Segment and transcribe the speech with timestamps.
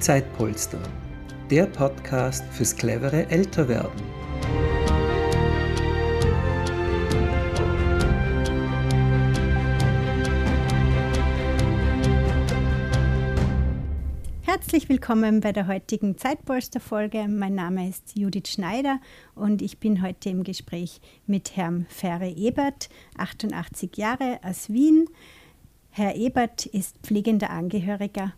[0.00, 0.80] Zeitpolster,
[1.50, 4.00] der Podcast fürs clevere Älterwerden.
[14.40, 17.28] Herzlich willkommen bei der heutigen Zeitpolster-Folge.
[17.28, 19.00] Mein Name ist Judith Schneider
[19.34, 22.88] und ich bin heute im Gespräch mit Herrn Ferre Ebert,
[23.18, 25.10] 88 Jahre aus Wien.
[25.90, 28.32] Herr Ebert ist pflegender Angehöriger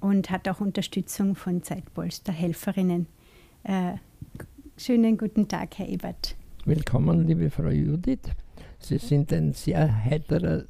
[0.00, 3.06] und hat auch Unterstützung von Zeitpolster-Helferinnen.
[3.64, 3.92] Äh,
[4.76, 6.36] schönen guten Tag, Herr Ebert.
[6.64, 8.30] Willkommen, liebe Frau Judith.
[8.78, 10.64] Sie sind ein sehr heiterer,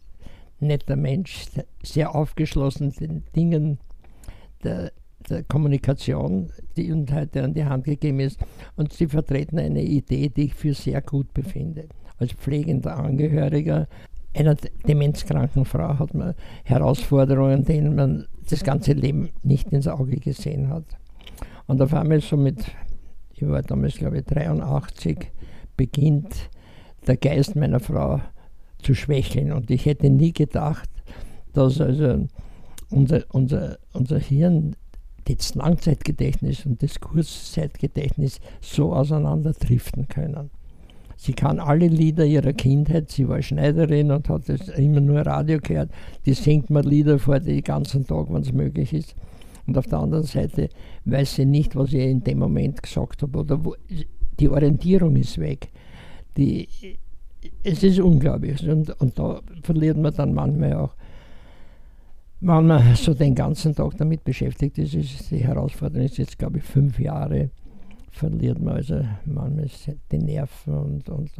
[0.58, 1.46] netter Mensch,
[1.82, 3.78] sehr aufgeschlossen den Dingen
[4.64, 4.92] der,
[5.28, 8.40] der Kommunikation, die uns heute an die Hand gegeben ist.
[8.76, 11.88] Und Sie vertreten eine Idee, die ich für sehr gut befinde.
[12.18, 13.88] Als pflegender Angehöriger
[14.34, 14.54] einer
[14.86, 16.34] demenzkranken Frau hat man
[16.64, 20.84] Herausforderungen, denen man das ganze Leben nicht ins Auge gesehen hat.
[21.66, 22.64] Und auf einmal so mit,
[23.32, 25.32] ich war damals glaube ich 83,
[25.76, 26.50] beginnt
[27.06, 28.20] der Geist meiner Frau
[28.82, 29.52] zu schwächeln.
[29.52, 30.88] Und ich hätte nie gedacht,
[31.52, 32.26] dass also
[32.90, 34.76] unser, unser, unser Hirn,
[35.24, 40.50] das Langzeitgedächtnis und das Kurzzeitgedächtnis so auseinanderdriften können.
[41.22, 45.58] Sie kann alle Lieder ihrer Kindheit, sie war Schneiderin und hat das immer nur Radio
[45.60, 45.90] gehört,
[46.24, 49.14] die singt mir Lieder vor den ganzen Tag, wenn es möglich ist.
[49.66, 50.70] Und auf der anderen Seite
[51.04, 53.38] weiß sie nicht, was ich in dem Moment gesagt habe.
[53.38, 53.74] Oder wo,
[54.38, 55.68] die Orientierung ist weg.
[56.38, 56.66] Die,
[57.64, 58.66] es ist unglaublich.
[58.66, 60.94] Und, und da verliert man dann manchmal auch,
[62.40, 66.60] wenn man so den ganzen Tag damit beschäftigt ist, ist die Herausforderung ist jetzt, glaube
[66.60, 67.50] ich, fünf Jahre
[68.10, 71.30] verliert man also manchmal die Nerven und, und,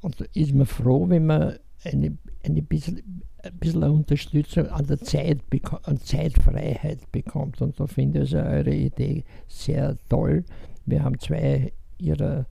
[0.00, 5.40] und ist man froh, wenn man eine, eine bisschen, ein bisschen Unterstützung an der Zeit,
[5.84, 7.60] an Zeitfreiheit bekommt.
[7.62, 10.44] Und da finde ich also eure Idee sehr toll.
[10.84, 12.46] Wir haben zwei ihrer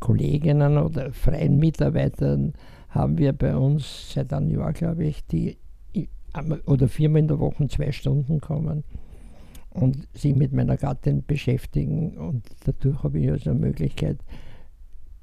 [0.00, 2.52] Kolleginnen oder freien Mitarbeitern
[2.90, 5.58] haben wir bei uns seit einem Jahr, glaube ich, die
[6.66, 8.82] oder viermal in der Woche zwei Stunden kommen
[9.74, 12.16] und sich mit meiner Gattin beschäftigen.
[12.16, 14.18] Und dadurch habe ich also eine Möglichkeit,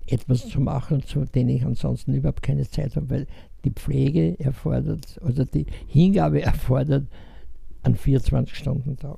[0.06, 3.28] etwas zu machen, zu dem ich ansonsten überhaupt keine Zeit habe, weil
[3.64, 7.08] die Pflege erfordert, also die Hingabe erfordert
[7.84, 9.18] einen 24-Stunden-Tag.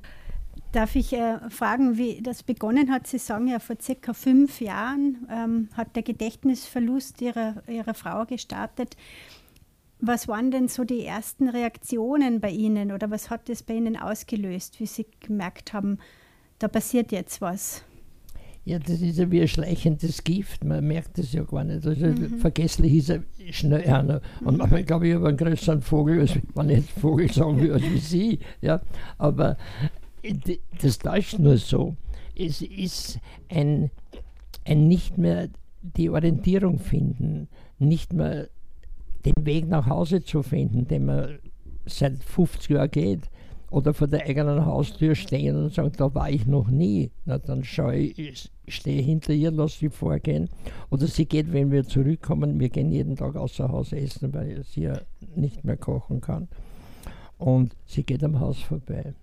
[0.72, 3.08] Darf ich äh, fragen, wie das begonnen hat?
[3.08, 8.98] Sie sagen ja, vor circa fünf Jahren ähm, hat der Gedächtnisverlust ihrer, ihrer Frau gestartet.
[10.06, 13.96] Was waren denn so die ersten Reaktionen bei Ihnen oder was hat das bei Ihnen
[13.96, 15.97] ausgelöst, wie Sie gemerkt haben,
[16.59, 17.86] da passiert jetzt was?
[18.66, 21.88] Ja, das ist ja wie ein schleichendes Gift, man merkt es ja gar nicht.
[21.88, 22.38] Also mhm.
[22.40, 24.22] vergesslich ist er schnell einer.
[24.44, 27.72] Und manchmal glaube ich, habe einen größeren Vogel, als wenn ich jetzt Vogel sagen will,
[27.72, 28.40] als wie Sie.
[28.59, 28.81] Ja.
[29.18, 29.56] Aber
[30.81, 31.96] das täuscht nur so.
[32.35, 33.90] Es ist ein,
[34.66, 35.47] ein nicht mehr
[35.81, 37.47] die Orientierung finden,
[37.80, 38.50] nicht mehr
[39.25, 41.39] den Weg nach Hause zu finden, den man
[41.85, 43.29] seit 50 Jahren geht,
[43.73, 47.09] oder vor der eigenen Haustür stehen und sagen, da war ich noch nie.
[47.25, 50.47] Na, dann schaue ich, stehe hinter ihr, lasse sie vorgehen.
[50.91, 54.84] Oder sie geht, wenn wir zurückkommen, wir gehen jeden Tag außer Haus essen, weil sie
[54.84, 55.01] ja
[55.35, 56.50] nicht mehr kochen kann.
[57.40, 59.16] Und sie geht am Haus vorbei.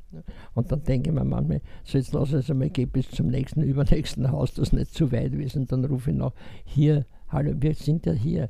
[0.55, 3.63] Und dann denke ich mir manchmal, so jetzt lass es einmal gehen bis zum nächsten,
[3.63, 5.55] übernächsten Haus, das nicht zu weit ist.
[5.55, 6.33] Und dann rufe ich nach,
[6.65, 8.49] hier, hallo, wir sind ja hier.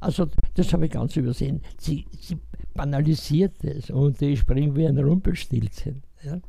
[0.00, 1.60] Also das habe ich ganz übersehen.
[1.78, 2.38] Sie, sie
[2.74, 6.02] banalisiert es und ich springe wie ein Rumpelstilzchen.
[6.22, 6.40] Ja?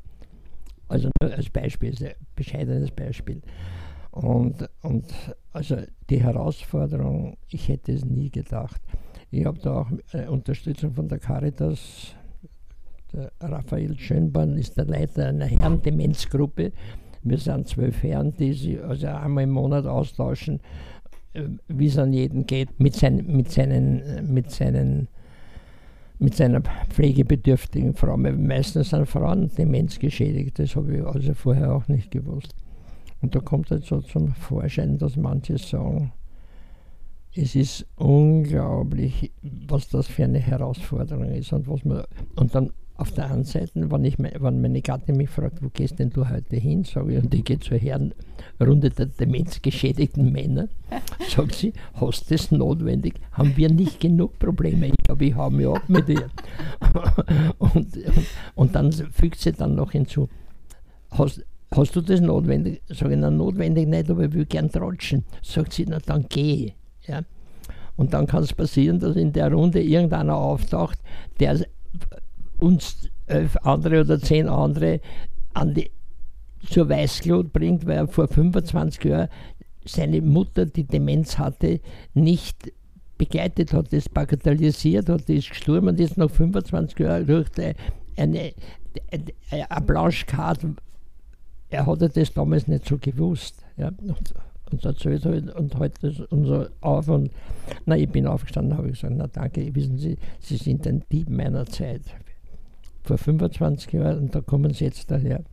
[0.88, 3.42] Also nur als Beispiel, ein bescheidenes Beispiel.
[4.12, 5.06] Und, und
[5.52, 5.78] also
[6.10, 8.80] die Herausforderung, ich hätte es nie gedacht.
[9.32, 9.92] Ich habe da auch
[10.30, 12.16] Unterstützung von der Caritas.
[13.12, 16.72] Der Raphael Schönborn ist der Leiter einer Herrendemenzgruppe.
[17.24, 20.93] Wir sind zwölf Herren, die sich also einmal im Monat austauschen äh,
[21.68, 25.08] wie es an jeden geht, mit, sein, mit, seinen, mit, seinen,
[26.20, 28.18] mit seiner pflegebedürftigen Frau.
[28.18, 32.56] Meistens sind Frauen demenzgeschädigt, das habe ich also vorher auch nicht gewusst.
[33.22, 36.12] Und da kommt halt so zum Vorschein, dass manche sagen,
[37.36, 42.04] es ist unglaublich, was das für eine Herausforderung ist und was man
[42.36, 42.72] und dann
[43.04, 46.30] auf der anderen Seite, wenn, ich, wenn meine Gattin mich fragt, wo gehst denn du
[46.30, 50.70] heute hin, sage ich, und ich gehe zur Herrenrunde der demenzgeschädigten Männer,
[51.28, 53.16] sagt sie, hast du das notwendig?
[53.34, 54.88] Haben wir nicht genug Probleme?
[54.88, 56.30] Ich glaube, ich habe mich ab mit ihr.
[57.58, 57.98] und, und,
[58.56, 60.30] und, dann fügt sie dann noch hinzu,
[61.12, 61.44] hast,
[61.76, 62.82] hast du das notwendig?
[62.88, 65.26] Sage ich, na, notwendig nicht, aber ich will gern trotschen.
[65.42, 66.72] Sagt sie, na, dann geh.
[67.06, 67.24] Ja?
[67.98, 71.00] Und dann kann es passieren, dass in der Runde irgendeiner auftaucht,
[71.42, 71.60] der
[72.64, 75.02] uns elf andere oder zehn andere
[75.54, 75.92] an die,
[76.70, 79.28] zur Weißglut bringt, weil er vor 25 Jahren
[79.86, 81.82] seine Mutter, die Demenz hatte,
[82.14, 82.72] nicht
[83.18, 87.76] begleitet hat, das bagatellisiert hat, ist gestorben und ist nach 25 Jahren durch eine,
[88.16, 88.54] eine,
[89.52, 90.60] eine Blanche-Card.
[91.70, 93.64] Er hatte das damals nicht so gewusst.
[93.76, 93.90] Ja.
[93.90, 94.34] Und,
[94.72, 97.30] und erzählt halt und heute halt unser auf und
[97.86, 101.66] na, ich bin aufgestanden, habe gesagt, na danke, wissen Sie, Sie sind ein Dieb meiner
[101.66, 102.02] Zeit.
[103.04, 105.44] Vor 25 Jahren und da kommen Sie jetzt daher.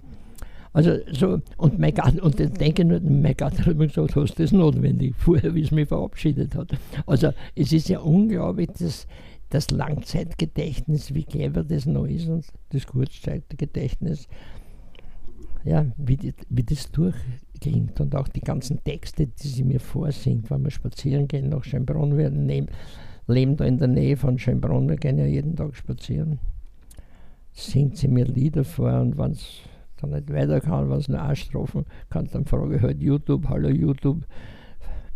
[0.73, 4.15] Also so, und mein Gatter, und dann denke ich nur, mein Gatter hat mir gesagt,
[4.15, 6.71] hast du das notwendig, vorher, wie es mich verabschiedet hat.
[7.07, 9.09] Also es ist ja unglaublich, dass
[9.49, 14.29] das Langzeitgedächtnis, wie clever das noch ist und das Kurzzeitgedächtnis,
[15.65, 20.51] ja, wie, die, wie das durchklingt und auch die ganzen Texte, die sie mir vorsingt,
[20.51, 22.31] wenn wir spazieren gehen nach Schönbrunn, wir
[23.27, 26.39] leben da in der Nähe von Schönbrunn, wir gehen ja jeden Tag spazieren,
[27.53, 29.61] singt sie mir Lieder vor und wenn es
[30.01, 33.69] dann nicht weiter kann, wenn es nur anstrophen kann, dann frage ich halt YouTube, hallo
[33.69, 34.25] YouTube,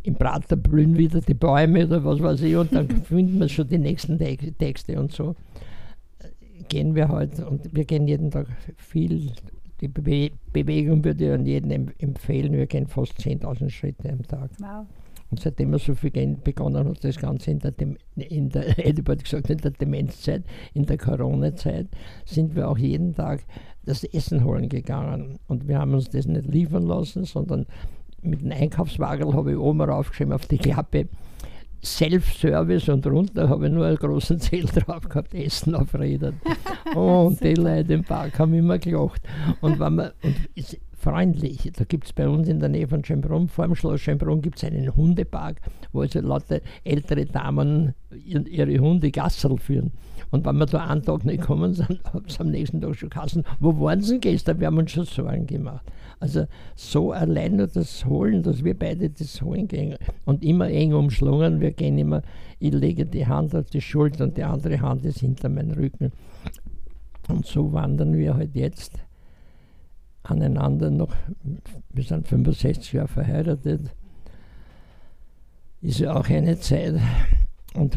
[0.02, 3.68] im Prater blühen wieder die Bäume oder was weiß ich und dann finden wir schon
[3.68, 5.34] die nächsten Texte und so
[6.68, 8.46] gehen wir halt und wir gehen jeden Tag
[8.76, 9.32] viel.
[9.80, 12.52] Die Bewe Bewegung würde ich an jeden empfehlen.
[12.52, 14.50] Wir gehen fast 10.000 Schritte am Tag.
[14.58, 14.86] Wow.
[15.30, 18.74] Und seitdem wir so viel gehen, begonnen hat, das Ganze in der, Dem in der
[18.74, 20.44] gesagt, in der Demenzzeit,
[20.74, 21.88] in der Corona-Zeit,
[22.24, 23.44] sind wir auch jeden Tag
[23.84, 25.38] das Essen holen gegangen.
[25.48, 27.66] Und wir haben uns das nicht liefern lassen, sondern
[28.22, 31.08] mit dem Einkaufswagen habe ich oben raufgeschrieben auf die Klappe
[31.84, 36.40] Self-Service und runter habe ich nur einen großen Zelt drauf gehabt, Essen auf Rädern.
[36.94, 39.22] und die Leute im Park haben immer gelacht.
[39.60, 40.36] Und, wenn man, und
[41.04, 44.40] freundlich, da gibt es bei uns in der Nähe von Schönbrunn, vor dem Schloss Schönbrunn
[44.40, 45.60] gibt es einen Hundepark,
[45.92, 47.92] wo also lauter ältere Damen
[48.24, 49.92] ihre Hunde Gassel führen.
[50.30, 53.10] Und wenn wir da einen Tag nicht kommen sind, haben sie am nächsten Tag schon
[53.10, 53.44] Kassen.
[53.60, 54.60] Wo waren sie gestern?
[54.60, 55.84] Wir haben uns schon Sorgen gemacht.
[56.20, 60.94] Also so allein nur das Holen, dass wir beide das holen gehen und immer eng
[60.94, 61.60] umschlungen.
[61.60, 62.22] Wir gehen immer,
[62.60, 66.12] ich lege die Hand auf die Schulter und die andere Hand ist hinter meinem Rücken.
[67.28, 69.04] Und so wandern wir halt jetzt
[70.24, 71.14] aneinander noch.
[71.90, 73.94] Wir sind 65 Jahre verheiratet.
[75.80, 76.94] Ist ja auch eine Zeit.
[77.74, 77.96] Und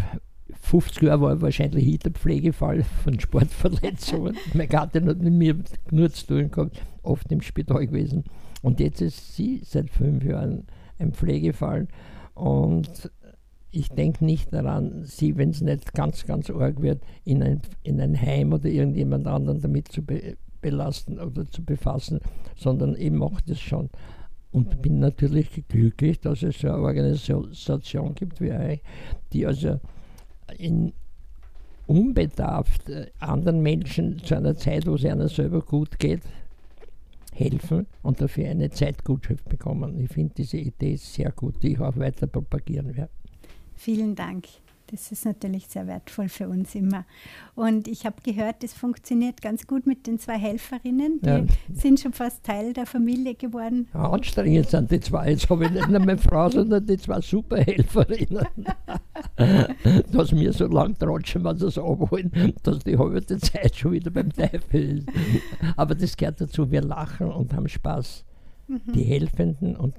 [0.61, 4.35] 50 Jahre war ich wahrscheinlich Hinterpflegefall von Sportverletzungen.
[4.53, 5.55] mein Gatte hat mit mir
[5.91, 8.25] nur zu tun gehabt, oft im Spital gewesen.
[8.61, 10.67] Und jetzt ist sie seit fünf Jahren
[10.99, 11.87] ein Pflegefall.
[12.33, 13.09] Und
[13.71, 18.01] ich denke nicht daran, sie, wenn es nicht ganz, ganz arg wird, in ein, in
[18.01, 22.19] ein Heim oder irgendjemand anderen damit zu be belasten oder zu befassen,
[22.55, 23.89] sondern ich mache das schon.
[24.51, 28.81] Und bin natürlich glücklich, dass es so eine Organisation gibt wie euch,
[29.33, 29.79] die also
[30.57, 30.93] in
[31.85, 36.21] unbedarft äh, anderen Menschen zu einer Zeit, wo es einer selber gut geht,
[37.33, 39.99] helfen und dafür eine Zeitgutschrift bekommen.
[39.99, 43.11] Ich finde diese Idee sehr gut, die ich auch weiter propagieren werde.
[43.75, 44.47] Vielen Dank.
[44.87, 47.05] Das ist natürlich sehr wertvoll für uns immer.
[47.55, 51.19] Und ich habe gehört, das funktioniert ganz gut mit den zwei Helferinnen.
[51.21, 51.45] Die ja.
[51.73, 53.87] sind schon fast Teil der Familie geworden.
[53.93, 55.31] Ja, anstrengend sind die zwei.
[55.31, 58.47] Jetzt habe ich nicht nur meine Frau, sondern die zwei Superhelferinnen.
[60.11, 62.31] dass wir so lang trotschen, wenn sie es abholen,
[62.63, 65.07] dass die halbe Zeit schon wieder beim Teufel ist.
[65.75, 66.71] Aber das gehört dazu.
[66.71, 68.25] Wir lachen und haben Spaß.
[68.67, 68.91] Mhm.
[68.93, 69.95] Die Helfenden und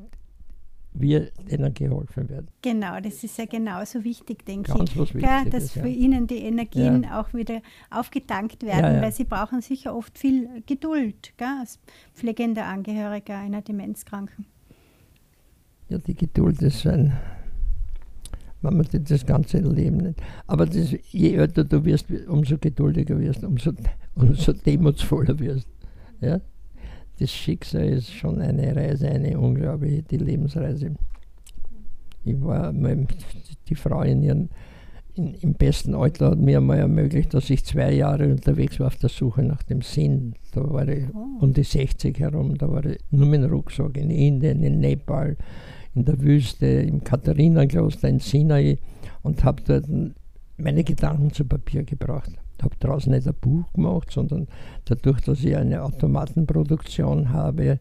[0.92, 2.48] wir denen geholfen werden.
[2.62, 5.14] Genau, das ist ja genauso wichtig, denke Ganz ich.
[5.14, 7.20] Ja, dass für ihnen die Energien ja.
[7.20, 11.78] auch wieder aufgetankt werden, weil sie brauchen sicher oft viel Geduld gell, als
[12.14, 14.46] pflegender Angehöriger einer Demenzkranken.
[15.88, 17.12] Ja, die Geduld ist ein,
[18.60, 20.20] wenn man das ganze Leben nicht.
[20.46, 23.72] Aber das, je älter du wirst, umso geduldiger wirst, umso,
[24.14, 25.68] umso demutsvoller wirst.
[26.20, 26.40] Ja?
[27.18, 30.94] Das Schicksal ist schon eine Reise, eine unglaubliche, die Lebensreise.
[32.24, 34.50] Ich war die Frau in ihren,
[35.14, 38.96] in, im besten Alter hat mir einmal ermöglicht, dass ich zwei Jahre unterwegs war auf
[38.96, 40.34] der Suche nach dem Sinn.
[40.52, 41.44] Da war ich oh.
[41.44, 45.36] um die 60 herum, da war ich nur mit dem Rucksack in Indien, in Nepal,
[45.94, 48.78] in der Wüste, im Katharinakloster in Sinai
[49.22, 49.86] und habe dort
[50.56, 52.32] meine Gedanken zu Papier gebracht
[52.62, 54.48] habe daraus nicht ein Buch gemacht, sondern
[54.84, 57.80] dadurch, dass ich eine Automatenproduktion habe,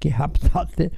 [0.00, 0.90] gehabt hatte,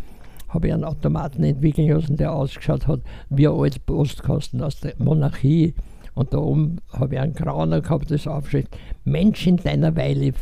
[0.49, 4.95] habe ich einen Automaten entwickeln lassen, der ausgeschaut hat wie ein altes Postkasten aus der
[4.99, 5.75] Monarchie.
[6.15, 10.33] Und da oben habe ich einen Grauner gehabt, das aufschrift, Mensch in deiner Weile,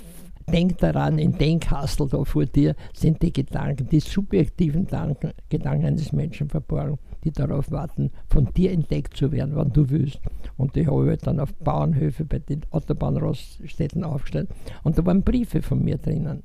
[0.50, 5.86] denk daran, in den Kastel da vor dir sind die Gedanken, die subjektiven Gedanken, Gedanken
[5.86, 10.20] eines Menschen verborgen die darauf warten, von dir entdeckt zu werden, wann du willst.
[10.56, 14.48] Und die habe ich halt dann auf Bauernhöfe bei den Autobahnraststätten aufgestellt.
[14.82, 16.42] Und da waren Briefe von mir drinnen.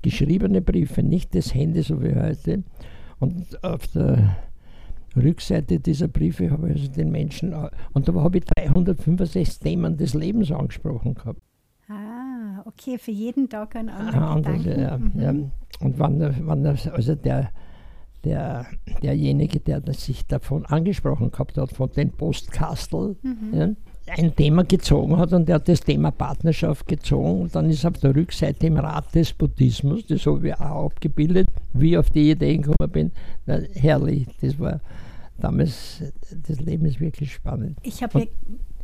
[0.00, 2.62] geschriebene Briefe, nicht das Handy so wie heute.
[3.18, 4.36] Und auf der
[5.16, 7.52] Rückseite dieser Briefe habe ich also den Menschen,
[7.92, 11.42] und da habe ich 365 Themen des Lebens angesprochen gehabt.
[11.88, 12.27] Ah,
[12.64, 14.80] okay, für jeden Tag ein anderer Gedanken.
[14.80, 15.12] Ja, mhm.
[15.20, 15.30] ja.
[15.80, 17.50] Und wann, wann also der,
[18.24, 18.66] der,
[19.02, 23.54] derjenige, der sich davon angesprochen gehabt hat, von den Postkastel, mhm.
[23.54, 23.68] ja,
[24.16, 27.98] ein Thema gezogen hat und der hat das Thema Partnerschaft gezogen und dann ist auf
[27.98, 32.30] der Rückseite im Rat des Buddhismus, das habe ich auch abgebildet, wie ich auf die
[32.30, 33.12] Idee gekommen bin.
[33.46, 34.80] Na, herrlich, das war
[35.38, 36.02] damals,
[36.46, 37.78] das Leben ist wirklich spannend.
[37.82, 38.28] Ich habe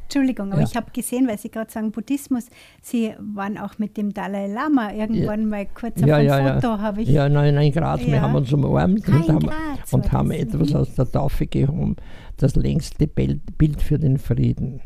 [0.04, 0.66] Entschuldigung, aber ja.
[0.68, 2.49] ich habe gesehen, weil Sie gerade sagen Buddhismus,
[2.82, 5.46] Sie waren auch mit dem Dalai Lama irgendwann ja.
[5.46, 7.08] mal kurz auf ja, ein ja, Foto, habe ich.
[7.08, 9.50] Ja, nein, in Graz, wir haben uns umarmt ah, und haben,
[9.90, 10.76] und haben etwas mhm.
[10.76, 11.96] aus der Taufe gehoben,
[12.37, 14.80] das längste Bild für den Frieden.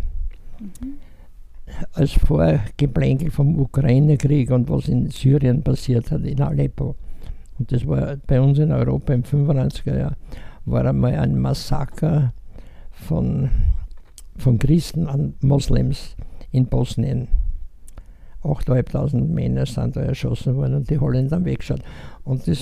[0.60, 0.94] Mhm.
[1.92, 6.94] Als Vorgeplänkel vom Ukraine-Krieg und was in Syrien passiert hat, in Aleppo.
[7.58, 10.16] Und das war bei uns in Europa im 95er Jahr,
[10.64, 12.32] war einmal ein Massaker
[12.92, 13.50] von
[14.38, 16.16] von Christen an Moslems
[16.50, 17.28] in Bosnien.
[18.42, 21.83] 8.500 Männer sind da erschossen worden und die Holländer haben weggeschaut.
[22.25, 22.61] Und das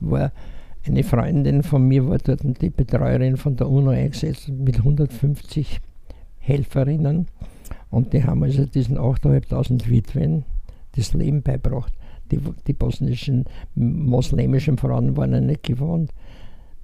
[0.00, 0.30] war
[0.86, 5.80] eine Freundin von mir, war dort die Betreuerin von der UNO eingesetzt mit 150
[6.38, 7.26] Helferinnen.
[7.90, 10.44] Und die haben also diesen 8.500 Witwen
[10.96, 11.92] das Leben beigebracht.
[12.30, 16.10] Die, die bosnischen moslemischen Frauen waren nicht gewohnt,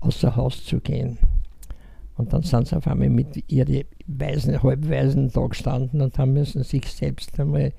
[0.00, 1.18] außer Haus zu gehen.
[2.20, 6.62] Und dann sind sie auf einmal mit ihren Weisen, Halbweisen da gestanden und haben müssen
[6.62, 7.72] sich selbst einmal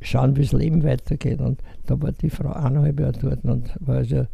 [0.00, 1.40] schauen, wie das Leben weitergeht.
[1.40, 4.26] Und da war die Frau eineinhalb Jahre dort und war also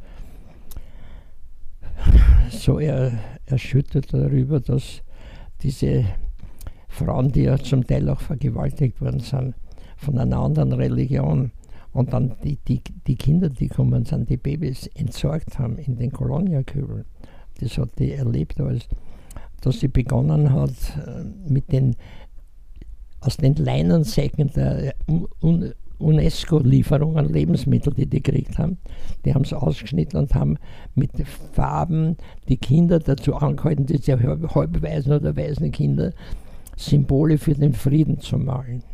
[2.49, 3.13] so er,
[3.45, 5.03] erschüttert darüber, dass
[5.61, 6.07] diese
[6.89, 9.55] Frauen, die ja zum Teil auch vergewaltigt worden sind,
[9.99, 11.51] von einer anderen Religion
[11.93, 16.11] und dann die, die, die Kinder, die kommen sind, die Babys entsorgt haben in den
[16.11, 17.05] Koloniakübeln
[17.59, 18.89] das hat die erlebt, als
[19.61, 20.71] dass sie begonnen hat
[21.07, 21.97] äh, mit den
[23.21, 24.95] aus den Leinensäcken der
[25.99, 28.79] UNESCO-Lieferungen Lebensmittel, die die gekriegt haben,
[29.25, 30.57] die haben es ausgeschnitten und haben
[30.95, 31.11] mit
[31.53, 32.17] Farben
[32.49, 34.19] die Kinder dazu angehalten, diese
[34.55, 36.13] halbweisen oder weißen Kinder,
[36.77, 38.85] Symbole für den Frieden zu malen.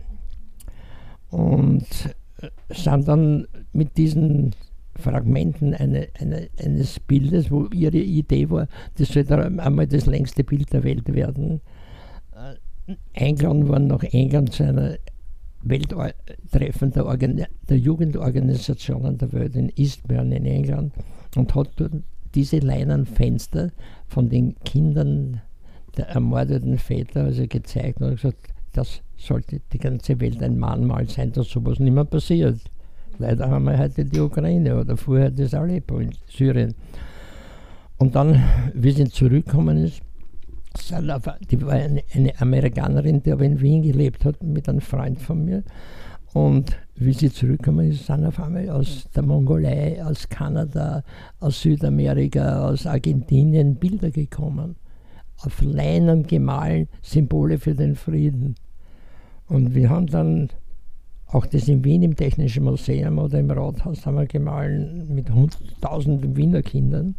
[1.30, 1.86] Und
[2.40, 4.54] äh, sind dann mit diesen
[4.96, 10.72] Fragmenten eine, eine, eines Bildes, wo ihre Idee war, das sollte einmal das längste Bild
[10.72, 11.60] der Welt werden.
[12.32, 14.96] Äh, eingeladen worden nach England zu einer
[15.62, 20.92] Welttreffen der, der Jugendorganisationen der Welt in Eastbourne in England
[21.36, 21.92] und hat dort
[22.34, 23.70] diese Leinenfenster
[24.06, 25.40] von den Kindern
[25.96, 31.32] der ermordeten Väter also gezeigt und gesagt, das sollte die ganze Welt ein Mahnmal sein,
[31.32, 32.60] dass sowas nicht mehr passiert.
[33.18, 36.74] Leider haben wir heute die Ukraine oder vorher das Aleppo in Syrien.
[37.98, 38.42] Und dann,
[38.74, 40.02] wie sie zurückgekommen ist,
[41.50, 45.44] die war eine, eine, Amerikanerin, die aber in Wien gelebt hat, mit einem Freund von
[45.44, 45.62] mir.
[46.32, 51.04] Und wie sie zurückgekommen ist, sind auf einmal aus der Mongolei, aus Kanada,
[51.38, 54.74] aus Südamerika, aus Argentinien Bilder gekommen.
[55.38, 58.56] Auf Leinen gemahlen, Symbole für den Frieden.
[59.46, 60.48] Und wir haben dann
[61.34, 66.36] auch das in Wien im Technischen Museum oder im Rathaus haben wir gemahlen mit hunderttausenden
[66.36, 67.16] Wiener Kindern.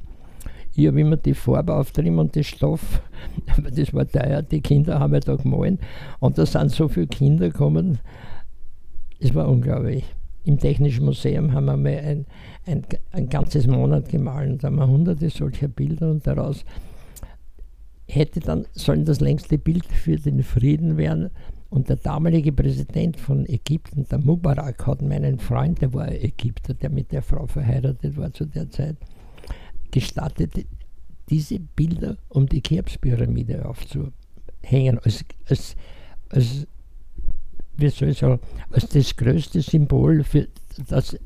[0.74, 3.02] Ich habe immer die Farbe auftrieben und den Stoff,
[3.58, 5.80] aber das war teuer, die Kinder haben ja da gemahlen.
[6.22, 8.00] Und da sind so viele Kinder gekommen,
[9.20, 10.06] es war unglaublich.
[10.46, 12.26] Im Technischen Museum haben wir mal ein,
[12.66, 16.64] ein, ein ganzes Monat gemahlen, da haben wir hunderte solcher Bilder und daraus
[18.08, 21.32] hätte dann sollen das längste Bild für den Frieden werden,
[21.76, 26.90] und der damalige Präsident von Ägypten, der Mubarak, hat meinen Freund, der war Ägypter, der
[26.90, 28.96] mit der Frau verheiratet war zu der Zeit,
[29.92, 30.66] gestattet,
[31.30, 35.76] diese Bilder um die Cheops-Pyramide aufzuhängen, als, als,
[36.30, 36.66] als,
[37.76, 38.40] wie soll ich sagen,
[38.72, 40.48] als das größte Symbol für
[40.88, 41.18] dass,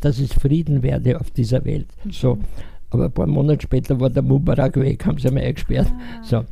[0.00, 1.88] dass es Frieden werde auf dieser Welt.
[2.04, 2.10] Mhm.
[2.10, 2.38] So.
[2.90, 5.88] Aber ein paar Monate später war der Mubarak weg, haben sie mal eingesperrt.
[5.90, 6.22] Ah.
[6.24, 6.44] So.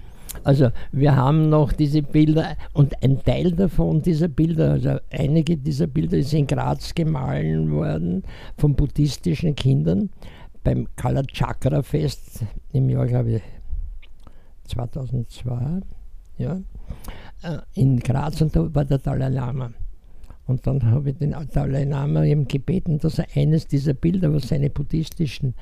[0.44, 5.86] Also wir haben noch diese Bilder und ein Teil davon, dieser Bilder, also einige dieser
[5.86, 8.22] Bilder ist in Graz gemahlen worden
[8.56, 10.10] von buddhistischen Kindern
[10.64, 13.42] beim Kalachakra Fest im Jahr, glaube ich,
[14.64, 15.80] 2002,
[16.38, 16.60] ja,
[17.42, 19.70] äh, in Graz und da war der Dalai Lama.
[20.46, 24.48] Und dann habe ich den Dalai Lama eben gebeten, dass er eines dieser Bilder, was
[24.48, 25.54] seine buddhistischen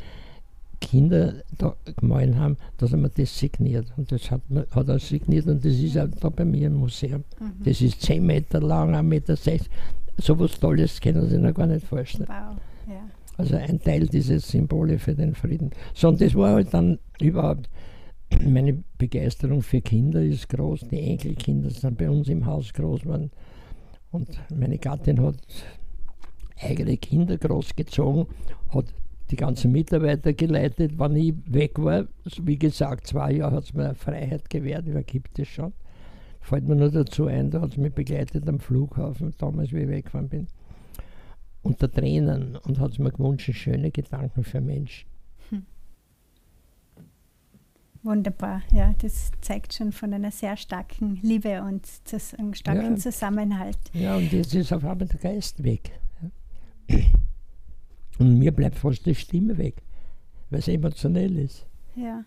[0.81, 3.87] Kinder da gemalt haben, dass er mir das signiert.
[3.97, 7.25] Und das hat, hat er signiert und das ist auch da bei mir im Museum.
[7.41, 7.65] Mhm.
[7.65, 9.37] Das ist 10 Meter lang, 1,60 Meter,
[10.19, 12.29] so was Tolles können Sie sich noch gar nicht vorstellen.
[12.29, 12.57] Wow,
[12.89, 13.03] ja.
[13.37, 15.71] Also ein Teil dieses Symbole für den Frieden.
[15.95, 17.69] So, und das war halt dann überhaupt,
[18.45, 20.89] meine Begeisterung für Kinder ist groß.
[20.91, 23.31] Die Enkelkinder sind bei uns im Haus groß geworden.
[24.11, 25.37] Und meine Gattin hat
[26.61, 28.27] eigene Kinder großgezogen,
[28.71, 28.87] hat
[29.31, 32.07] die ganzen Mitarbeiter geleitet, wann ich weg war.
[32.43, 35.73] Wie gesagt, zwei Jahre hat es mir Freiheit gewährt, wer gibt es schon.
[36.41, 39.89] Fällt mir nur dazu ein, da hat es mich begleitet am Flughafen, damals wie ich
[39.89, 40.47] weggefahren bin.
[41.63, 45.07] Unter Tränen und hat es mir gewünscht, schöne Gedanken für Menschen.
[45.51, 45.67] Hm.
[48.03, 51.87] Wunderbar, ja, das zeigt schon von einer sehr starken Liebe und
[52.39, 52.97] einem starken ja.
[52.97, 53.79] Zusammenhalt.
[53.93, 55.91] Ja, und jetzt ist auf einmal der Geist weg.
[58.19, 59.83] Und mir bleibt fast die Stimme weg,
[60.51, 61.67] weil es emotionell ist.
[61.95, 62.25] Ja.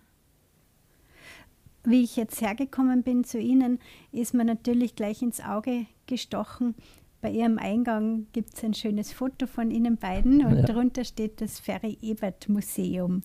[1.84, 3.78] Wie ich jetzt hergekommen bin zu Ihnen,
[4.12, 6.74] ist mir natürlich gleich ins Auge gestochen.
[7.20, 10.62] Bei Ihrem Eingang gibt es ein schönes Foto von Ihnen beiden und ja.
[10.62, 13.22] darunter steht das Ferry Ebert Museum.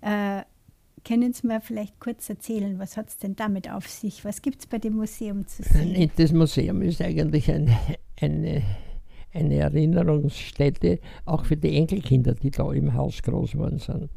[0.00, 0.42] Äh,
[1.04, 4.24] können Sie mir vielleicht kurz erzählen, was hat es denn damit auf sich?
[4.24, 6.10] Was gibt es bei dem Museum zu sehen?
[6.16, 7.70] Das Museum ist eigentlich ein,
[8.20, 8.62] eine
[9.34, 14.08] eine Erinnerungsstätte auch für die Enkelkinder, die da im Haus groß geworden sind.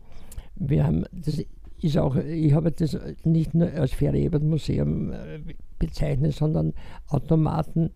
[0.55, 1.41] Wir haben, das
[1.81, 5.39] ist auch, ich habe das nicht nur als Ferrebert-Museum äh,
[5.79, 6.73] bezeichnet, sondern
[7.09, 7.91] Automaten,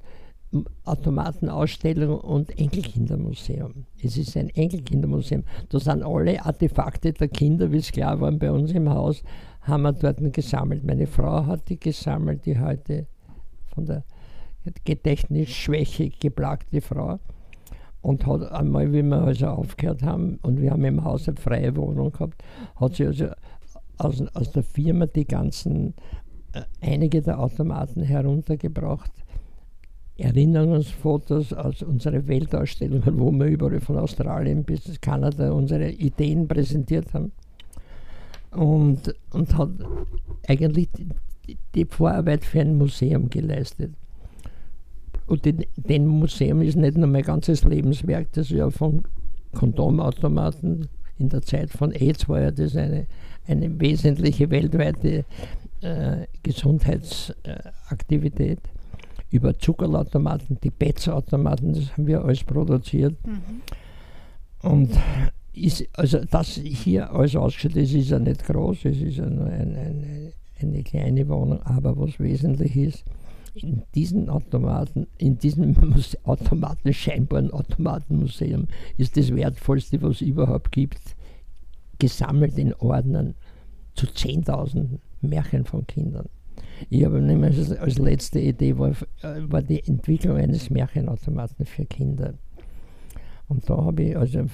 [0.83, 3.85] Automatenausstellung und Enkelkindermuseum.
[4.03, 5.43] Es ist ein Enkelkindermuseum.
[5.69, 9.23] Da sind alle Artefakte der Kinder, wie es klar war, bei uns im Haus,
[9.61, 10.83] haben wir dort gesammelt.
[10.83, 13.07] Meine Frau hat die gesammelt, die heute
[13.73, 14.03] von der
[14.85, 17.19] Gedächtnisschwäche geplagte Frau
[18.01, 21.75] und hat einmal, wie wir also aufgehört haben und wir haben im Haus eine freie
[21.75, 22.43] Wohnung gehabt,
[22.75, 23.27] hat sie also
[23.97, 25.93] aus, aus der Firma die ganzen,
[26.53, 29.11] äh, einige der Automaten heruntergebracht,
[30.17, 37.31] Erinnerungsfotos aus unserer Weltausstellung, wo wir überall von Australien bis Kanada unsere Ideen präsentiert haben.
[38.51, 39.69] Und, und hat
[40.47, 43.93] eigentlich die, die Vorarbeit für ein Museum geleistet.
[45.31, 49.03] Und den, den Museum ist nicht nur mein ganzes Lebenswerk, das ist ja von
[49.53, 53.07] Kondomautomaten in der Zeit von AIDS war ja das eine,
[53.47, 55.23] eine wesentliche weltweite
[55.81, 58.59] äh, Gesundheitsaktivität.
[58.59, 63.15] Äh, Über Zuckerautomaten, die Betzautomaten, das haben wir alles produziert.
[63.25, 63.61] Mhm.
[64.69, 64.91] Und
[65.53, 69.45] ist, also das hier alles ausgeschaut ist, ist ja nicht groß, es ist ja nur
[69.45, 73.05] ein, ein, eine kleine Wohnung, aber was wesentlich ist,
[73.53, 80.71] in diesen Automaten, in diesem Muse Automaten, scheinbaren Automatenmuseum, ist das Wertvollste, was es überhaupt
[80.71, 81.15] gibt,
[81.99, 83.35] gesammelt in Ordnern
[83.95, 86.27] zu 10.000 Märchen von Kindern.
[86.89, 92.33] Ich habe nämlich als letzte Idee war, äh, war die Entwicklung eines Märchenautomaten für Kinder.
[93.47, 94.45] Und da habe ich also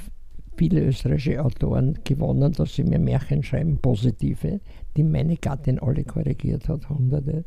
[0.58, 4.60] viele österreichische Autoren gewonnen, dass sie mir Märchen schreiben, positive,
[4.98, 7.46] die meine Gattin alle korrigiert hat, hunderte.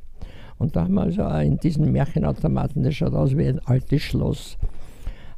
[0.60, 4.58] Und da haben wir also in diesen Märchenautomaten, das schaut aus wie ein altes Schloss,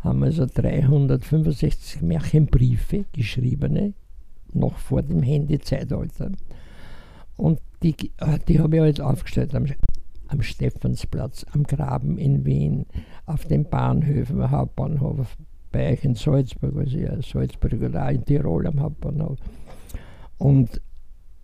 [0.01, 3.95] haben wir also 365 Märchenbriefe, geschriebene,
[4.53, 6.33] noch vor dem Handy-Zeitalter.
[7.37, 9.67] Und die, äh, die habe ich halt aufgestellt am,
[10.27, 12.87] am Stephansplatz, am Graben in Wien,
[13.25, 15.37] auf den Bahnhöfen, am Hauptbahnhof,
[15.71, 19.39] bei euch in Salzburg, also ja, Salzburg oder auch in Tirol am Hauptbahnhof.
[20.39, 20.81] Und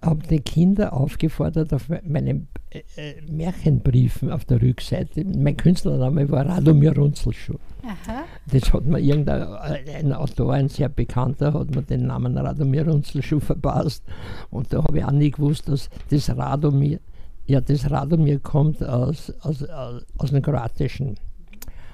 [0.00, 6.46] habe die Kinder aufgefordert, auf meinen äh, äh, Märchenbriefen auf der Rückseite, mein Künstlername war
[6.46, 7.58] Radomir Runzelschuh.
[7.82, 8.24] Aha.
[8.52, 13.40] Das hat mir irgendein äh, Autor, ein sehr bekannter, hat mir den Namen Radomir Runzelschuh
[13.40, 14.04] verpasst.
[14.50, 17.00] Und da habe ich auch nie gewusst, dass das Radomir,
[17.46, 21.16] ja, das Radomir kommt aus, aus, aus, aus dem Kroatischen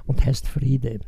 [0.07, 1.01] und heißt Friede.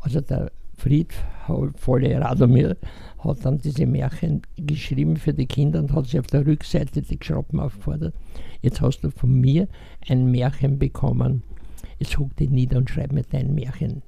[0.00, 2.76] Also der friedvolle Radomir
[3.18, 7.18] hat dann diese Märchen geschrieben für die Kinder und hat sie auf der Rückseite die
[7.18, 8.14] Geschroppen aufgefordert.
[8.62, 9.68] Jetzt hast du von mir
[10.08, 11.42] ein Märchen bekommen.
[11.98, 14.02] Jetzt huck dich nieder und schreib mir dein Märchen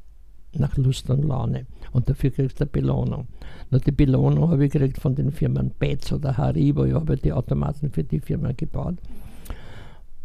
[0.53, 1.66] nach Lust und Laune.
[1.92, 3.27] Und dafür kriegst du eine Belohnung.
[3.70, 6.85] Nur die Belohnung habe ich gekriegt von den Firmen Betz oder Haribo.
[6.85, 8.96] Ich habe die Automaten für die Firma gebaut.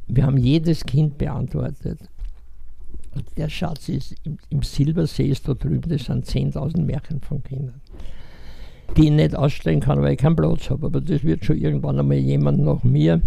[0.07, 1.99] Wir haben jedes Kind beantwortet.
[3.37, 7.81] Der Schatz ist im, im Silbersee ist da drüben, das sind 10.000 Märchen von Kindern.
[8.97, 10.87] Die ich nicht ausstellen kann, weil ich keinen Platz habe.
[10.87, 13.21] Aber das wird schon irgendwann einmal jemand nach mir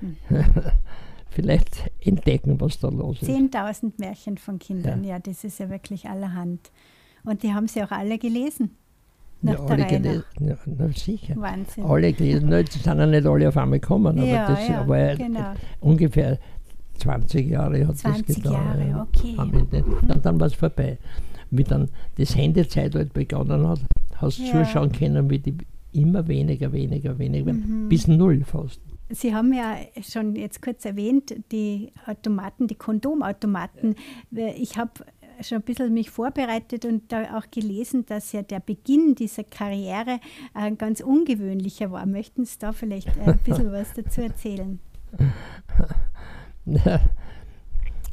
[1.30, 3.30] vielleicht entdecken, was da los ist.
[3.30, 5.14] 10.000 Märchen von Kindern, ja.
[5.14, 5.18] ja.
[5.18, 6.70] das ist ja wirklich allerhand.
[7.24, 8.70] Und die haben sie auch alle gelesen.
[9.42, 11.34] Nach ja, alle gelesen, ja, na, sicher.
[11.36, 11.84] Wahnsinn.
[11.84, 15.16] Alle gelesen, die sind ja nicht alle auf einmal gekommen, aber ja, das ja, war
[15.16, 15.52] genau.
[15.80, 16.38] ungefähr
[16.98, 18.64] 20 Jahre hat 20 das gedauert.
[18.64, 19.02] Jahre, ja.
[19.02, 19.68] okay.
[20.06, 20.98] Dann, dann war es vorbei.
[21.50, 23.80] Wie dann das Handyzeitalter begonnen hat,
[24.24, 24.64] hast Ja.
[24.64, 25.56] zuschauen können, wie die
[25.92, 27.84] immer weniger, weniger, weniger werden.
[27.84, 27.88] Mhm.
[27.88, 28.80] Bis null fast.
[29.10, 33.94] Sie haben ja schon jetzt kurz erwähnt, die Automaten, die Kondomautomaten.
[34.32, 34.92] Ich habe
[35.42, 40.20] schon ein bisschen mich vorbereitet und da auch gelesen, dass ja der Beginn dieser Karriere
[40.54, 42.06] ein ganz ungewöhnlicher war.
[42.06, 44.78] Möchten Sie da vielleicht ein bisschen was dazu erzählen?
[46.66, 46.98] Ja,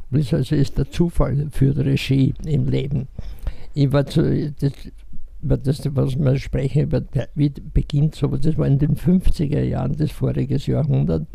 [0.10, 3.08] das also ist der Zufall für die Regie im Leben.
[3.74, 4.74] Ich war zu, das,
[5.41, 7.01] über das, was wir sprechen, über
[7.36, 11.25] wie beginnt sowas, das war in den 50er Jahren des vorigen Jahrhunderts.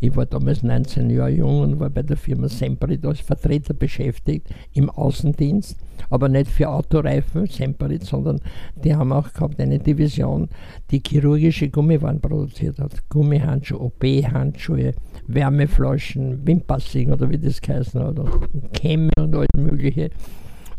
[0.00, 4.48] Ich war damals 19 Jahre jung und war bei der Firma Semperit als Vertreter beschäftigt
[4.72, 5.76] im Außendienst,
[6.10, 8.40] aber nicht für Autoreifen, Semperit, sondern
[8.84, 10.48] die haben auch gehabt eine Division,
[10.90, 13.08] die chirurgische Gummiwaren produziert hat.
[13.08, 14.94] Gummihandschuhe, OP-Handschuhe,
[15.26, 20.10] Wärmeflaschen, Wimpassing oder wie das geheißen hat, und Kämme und alles Mögliche.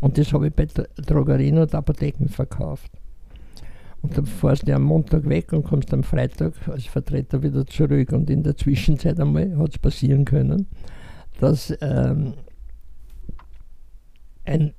[0.00, 2.90] Und das habe ich bei Dro- Drogerien und Apotheken verkauft.
[4.00, 8.12] Und dann fährst du am Montag weg und kommst am Freitag als Vertreter wieder zurück.
[8.12, 10.66] Und in der Zwischenzeit einmal hat es passieren können,
[11.40, 12.34] dass ähm,
[14.44, 14.72] ein,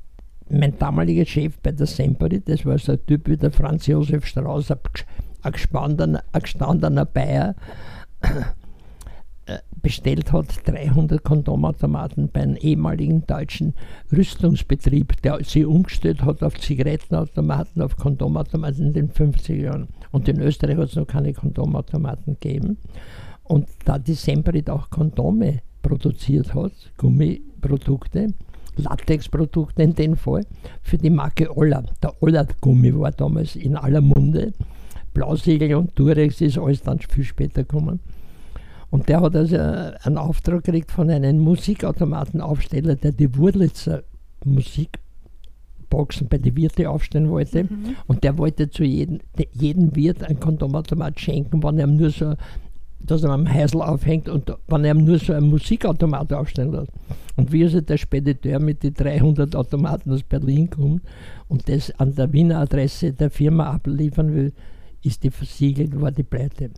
[0.50, 4.26] mein damaliger Chef bei der Semperit, das war so ein Typ wie der Franz Josef
[4.26, 5.06] Strauß, ein, ges-
[5.44, 7.56] ein, gestandener, Bayer,
[9.82, 13.74] bestellt hat 300 Kondomautomaten bei einem ehemaligen deutschen
[14.12, 19.88] Rüstungsbetrieb, der sich umgestellt hat auf Zigarettenautomaten, auf Kondomautomaten in den 50er Jahren.
[20.12, 22.78] Und in Österreich hat es noch keine Kondomautomaten gegeben.
[23.44, 28.34] Und da die Semperit auch Kondome produziert hat, Gummiprodukte,
[28.78, 30.46] Latexprodukte in dem Fall,
[30.82, 31.84] für die Marke Olla.
[32.02, 34.54] Der Olla-Gummi war damals in aller Munde.
[35.14, 38.00] Blausegel und Durex ist alles dann viel später gekommen.
[38.92, 44.02] Und der hat also einen Auftrag gekriegt von einem Musikautomatenaufsteller, der die Wurlitzer
[44.46, 47.68] Musikboxen bei den Wirte aufstellen wollte.
[48.08, 52.34] Und der wollte zu jedem, de- jedem Wirt ein Kondomautomat schenken, wenn er nur so,
[53.00, 56.92] dass er am Heisel aufhängt und wenn er ihm nur so einen Musikautomat aufstellen lässt.
[57.36, 61.04] Und wie also der Spediteur mit den 300 Automaten aus Berlin kommt
[61.48, 64.52] und das an der Wiener Adresse der Firma abliefern will,
[65.04, 66.72] ist die versiegelt, war die Pleite.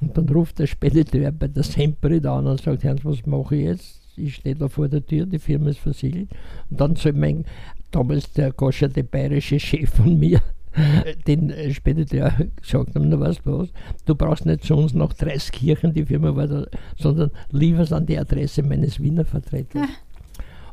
[0.00, 3.64] Und dann ruft der Spediteur bei der Semperit an und sagt, Hans, was mache ich
[3.64, 4.00] jetzt?
[4.16, 6.30] Ich stehe da vor der Tür, die Firma ist versiegelt.
[6.70, 7.44] Und dann soll mein,
[7.90, 10.40] damals der goscherte bayerische Chef von mir,
[11.26, 13.68] den äh, Spediteur gesagt haben, na weißt du was,
[14.04, 16.66] du brauchst nicht zu uns nach Dreiskirchen, die Firma war da,
[16.98, 19.88] sondern lieferst an die Adresse meines Wiener Vertreters.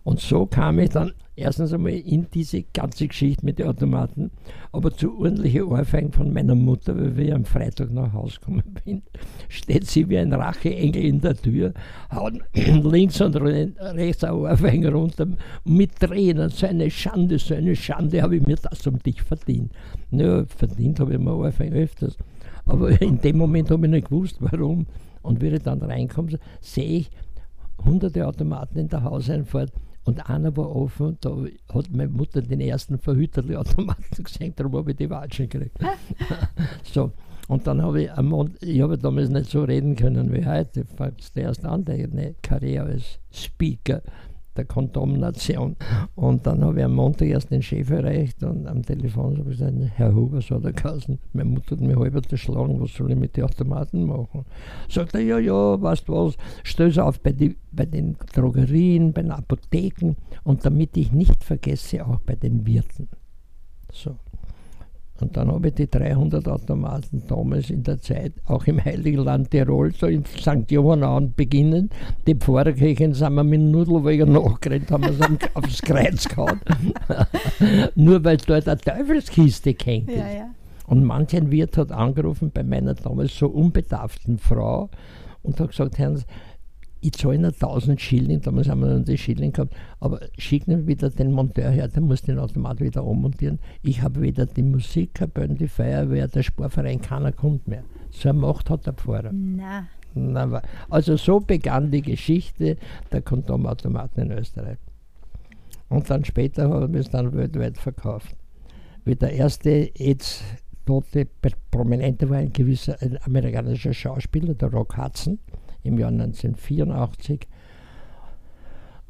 [0.03, 4.31] Und so kam ich dann erstens einmal in diese ganze Geschichte mit den Automaten,
[4.71, 9.01] aber zu ordentlichen Ohrfeigen von meiner Mutter, weil ich am Freitag nach Hause gekommen bin,
[9.49, 11.73] steht sie wie ein Racheengel in der Tür,
[12.13, 15.27] haut links und re- rechts ein Ohrfeigen runter
[15.63, 19.71] mit Tränen, so eine Schande, so eine Schande, habe ich mir das um dich verdient.
[20.11, 22.17] Naja, verdient habe ich mir Ohrfeigen öfters,
[22.65, 24.85] aber in dem Moment habe ich nicht gewusst, warum.
[25.21, 27.09] Und wie ich dann reinkomme, sehe ich
[27.85, 29.71] hunderte Automaten in der Hauseinfahrt
[30.05, 31.35] und einer war offen und da
[31.73, 35.77] hat meine Mutter den ersten Verhüterli-Automaten gesehen, darum habe ich die Watschen gekriegt.
[36.83, 37.11] so,
[37.47, 40.85] und dann habe ich am Mond, ich habe damals nicht so reden können wie heute,
[40.85, 44.01] fängst du erst an, deine Karriere als Speaker
[44.55, 45.75] der Kondomnation.
[46.15, 49.57] Und dann habe ich am Montag erst den Chef erreicht und am Telefon habe ich
[49.57, 53.11] gesagt, Herr Huber, so hat er geheißen, meine Mutter hat mich halb erschlagen, was soll
[53.11, 54.45] ich mit den Automaten machen?
[54.89, 59.21] Sagt er, ja, ja, weißt du was, stell's auf bei, die, bei den Drogerien, bei
[59.21, 63.09] den Apotheken und damit ich nicht vergesse, auch bei den Wirten.
[63.91, 64.17] So.
[65.23, 69.51] Und dann habe ich die 300 Automaten damals in der Zeit, auch im Heiligen Land
[69.51, 70.69] Tirol, so in St.
[70.69, 71.89] Johann an beginnen.
[72.27, 76.59] Die Pfarrkirchen sind wir mit Nudelwäger nachgerannt, haben wir am- aufs Kreuz gehauen.
[77.95, 80.17] Nur weil dort eine Teufelskiste gehängt ist.
[80.17, 80.49] Ja, ja.
[80.87, 84.89] Und manch ein Wirt hat angerufen bei meiner damals so unbedarften Frau
[85.41, 86.21] und hat gesagt, Herrn,
[87.03, 90.87] ich zahle Ihnen 1000 Schilling, damals haben wir noch die Schilling gehabt, aber schick mir
[90.87, 93.59] wieder den Monteur her, der muss den Automat wieder ummontieren.
[93.81, 97.83] Ich habe weder die Musikkapellen, die Feuerwehr, der Sportverein, keiner kommt mehr.
[98.09, 99.31] So eine Macht hat der Pfarrer.
[100.15, 102.77] Na, wa- Also so begann die Geschichte
[103.11, 104.77] der Kondomautomaten in Österreich.
[105.89, 108.35] Und dann später haben wir es dann weltweit verkauft.
[109.05, 110.43] Wie der erste jetzt
[110.85, 111.27] tote
[111.71, 115.39] Prominente war ein gewisser ein amerikanischer Schauspieler, der Rock Hudson,
[115.83, 117.47] im Jahr 1984.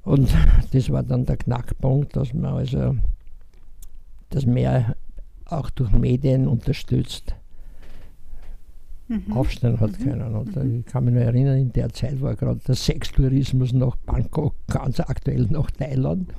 [0.03, 0.29] Und
[0.71, 2.95] das war dann der Knackpunkt, dass man also
[4.29, 4.95] das mehr
[5.45, 7.35] auch durch Medien unterstützt
[9.07, 9.33] mhm.
[9.33, 10.03] aufstellen hat mhm.
[10.03, 10.35] können.
[10.35, 10.79] Und mhm.
[10.79, 14.99] ich kann mich nur erinnern, in der Zeit war gerade der Sextourismus nach Bangkok, ganz
[14.99, 16.29] aktuell nach Thailand.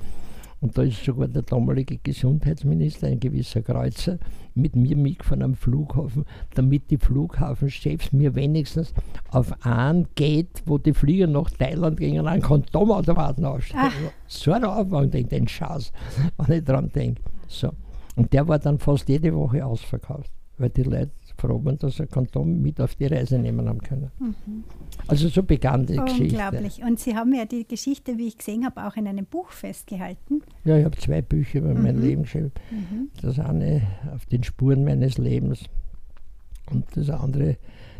[0.61, 4.17] Und da ist sogar der damalige Gesundheitsminister, ein gewisser Kreuzer,
[4.55, 8.93] mit mir mitgefahren am Flughafen, damit die Flughafenchefs mir wenigstens
[9.29, 13.91] auf einen Gate, wo die Flieger nach Thailand gingen, einen Kondomautomaten ausstellen.
[13.91, 14.11] Ach.
[14.27, 15.91] So ein Aufwand, den Schatz,
[16.37, 17.21] wenn ich dran denke.
[17.47, 17.71] So.
[18.15, 22.03] Und der war dann fast jede Woche ausverkauft, weil die Leute froh waren, dass sie
[22.03, 24.11] ein Kondom mit auf die Reise nehmen haben können.
[24.19, 24.63] Mhm.
[25.07, 26.37] Also so begann die Geschichte.
[26.37, 26.81] Unglaublich.
[26.83, 30.41] Und Sie haben ja die Geschichte, wie ich gesehen habe, auch in einem Buch festgehalten.
[30.63, 31.83] Ja, ich habe zwei Bücher über mhm.
[31.83, 32.51] mein Leben geschrieben.
[32.71, 33.09] Mhm.
[33.21, 33.81] Das eine
[34.13, 35.65] auf den Spuren meines Lebens
[36.71, 37.57] und das andere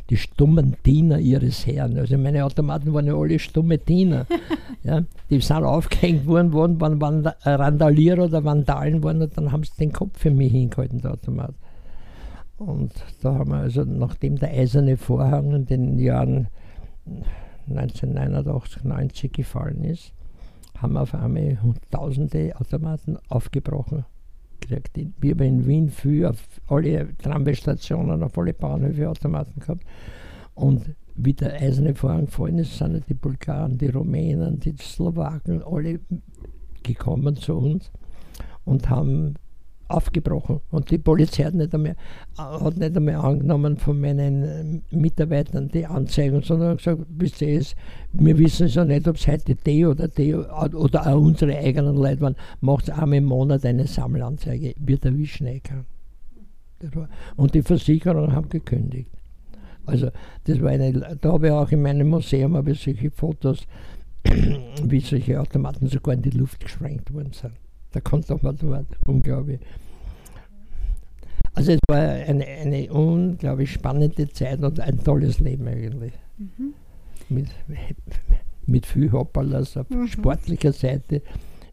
[0.10, 1.98] die stummen Diener ihres Herrn.
[1.98, 4.28] Also meine Automaten waren ja alle stumme Diener.
[4.84, 9.72] ja, die sind aufgehängt worden, worden waren, Randalierer oder Vandalen waren und dann haben sie
[9.80, 11.56] den Kopf für mich hingehalten, der Automat.
[12.58, 16.48] Und da haben wir also, nachdem der eiserne Vorhang in den Jahren
[17.70, 20.14] 1989, 90 gefallen ist,
[20.78, 21.58] haben wir auf einmal
[21.92, 24.06] tausende Automaten aufgebrochen
[24.60, 24.98] gekriegt.
[25.20, 29.84] Wir haben in Wien viel auf alle Tramwaystationen, auf alle Bahnhöfe Automaten gehabt.
[30.54, 36.00] Und wie der eiserne Vorhang gefallen ist, sind die Bulgaren, die Rumänen, die Slowaken alle
[36.84, 37.92] gekommen zu uns
[38.64, 39.36] und haben
[39.88, 40.62] aufgebrochen.
[40.72, 41.96] Und die Polizei hat nicht einmal,
[42.38, 44.44] hat nicht einmal angenommen von meinen
[44.92, 47.76] äh, Mitarbeitern die Anzeigen, sondern gesagt, wisst ihr es,
[48.14, 52.22] wir wissen ja nicht, ob es heute die oder die oder auch unsere eigenen Leute
[52.22, 55.86] waren, macht einmal im Monat eine Sammelanzeige, wird erwischen eh kann.
[57.36, 59.10] Und die Versicherungen haben gekündigt.
[59.86, 60.10] Also
[60.46, 63.68] das war eine, da habe ich auch in meinem Museum habe ich solche Fotos,
[64.84, 67.54] wie solche Automaten sogar in die Luft gesprengt worden sind
[67.96, 69.60] der Konservator, unglaublich.
[71.54, 76.14] Also es war eine, eine unglaublich spannende Zeit und ein tolles Leben eigentlich.
[76.38, 76.74] Mhm.
[77.30, 77.48] Mit,
[78.68, 80.08] mit viel Hopperlas auf mhm.
[80.08, 81.22] sportlicher Seite.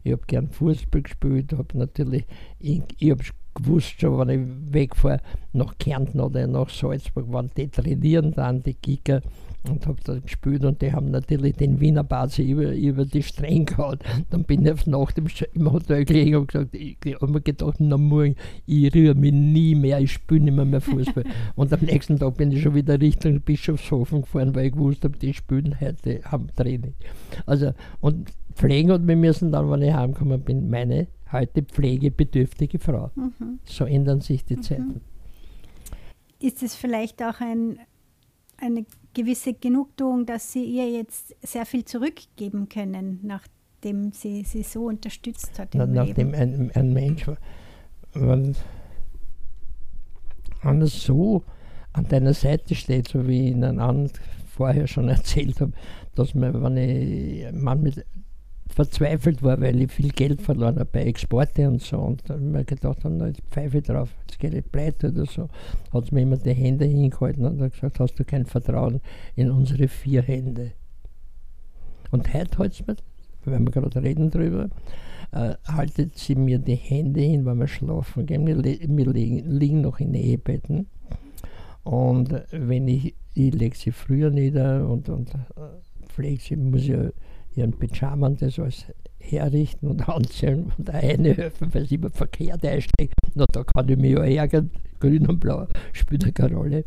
[0.03, 2.25] Ich habe gern Fußball gespielt, habe natürlich,
[2.59, 5.19] ich, ich habe gewusst schon, wenn ich wegfahre
[5.53, 9.21] nach Kärnten oder nach Salzburg, waren die trainieren dann, die Kicker
[9.69, 13.65] und habe da gespielt und die haben natürlich den Wiener Base über, über die Streng
[13.65, 13.99] gehauen.
[14.29, 17.41] Dann bin ich auf Nacht im, im Hotel gelegen und gesagt, ich, ich habe mir
[17.41, 18.35] gedacht, na morgen,
[18.65, 21.23] ich rühre mich nie mehr, ich spiele nicht mehr, mehr Fußball.
[21.55, 25.17] und am nächsten Tag bin ich schon wieder Richtung Bischofshofen gefahren, weil ich gewusst habe,
[25.17, 26.93] die spielen heute am Training.
[27.45, 33.11] Also, und pflegen hat mir müssen dann, wenn ich heimgekommen bin, meine heute pflegebedürftige Frau.
[33.15, 33.59] Mhm.
[33.65, 34.61] So ändern sich die mhm.
[34.61, 35.01] Zeiten.
[36.39, 37.79] Ist es vielleicht auch ein,
[38.57, 44.85] eine gewisse Genugtuung, dass Sie ihr jetzt sehr viel zurückgeben können, nachdem sie sie so
[44.85, 45.75] unterstützt hat.
[45.75, 47.27] Na, nachdem ein, ein Mensch,
[48.13, 48.55] wenn,
[50.61, 51.43] wenn er so
[51.93, 54.09] an deiner Seite steht, so wie ich Ihnen
[54.47, 55.73] vorher schon erzählt habe,
[56.15, 58.05] dass man, wenn ich man mit
[58.73, 61.97] verzweifelt war, weil ich viel Geld verloren habe bei Exporte und so.
[61.97, 65.09] Und dann habe ich mir gedacht, na, jetzt pfeife ich drauf, jetzt gehe ich pleite
[65.09, 65.49] oder so.
[65.91, 69.01] Hat mir immer die Hände hingehalten und hat gesagt, hast du kein Vertrauen
[69.35, 70.71] in unsere vier Hände.
[72.11, 72.95] Und heute hält es mir,
[73.45, 74.69] wenn wir gerade reden drüber,
[75.31, 78.45] äh, haltet sie mir die Hände hin, wenn wir schlafen gehen.
[78.45, 80.87] Wir, wir liegen, liegen noch in Ehebetten.
[81.83, 86.95] Und wenn ich, ich lege sie früher nieder und, und äh, pflege sie, muss ich
[87.55, 88.85] ihren Pyjama und das alles
[89.19, 93.15] herrichten und anziehen und eine helfen, weil sie immer verkehrt einsteckt.
[93.35, 94.71] Na, da kann ich mich ja ärgern.
[94.99, 96.85] Grün und Blau spielt keine Rolle.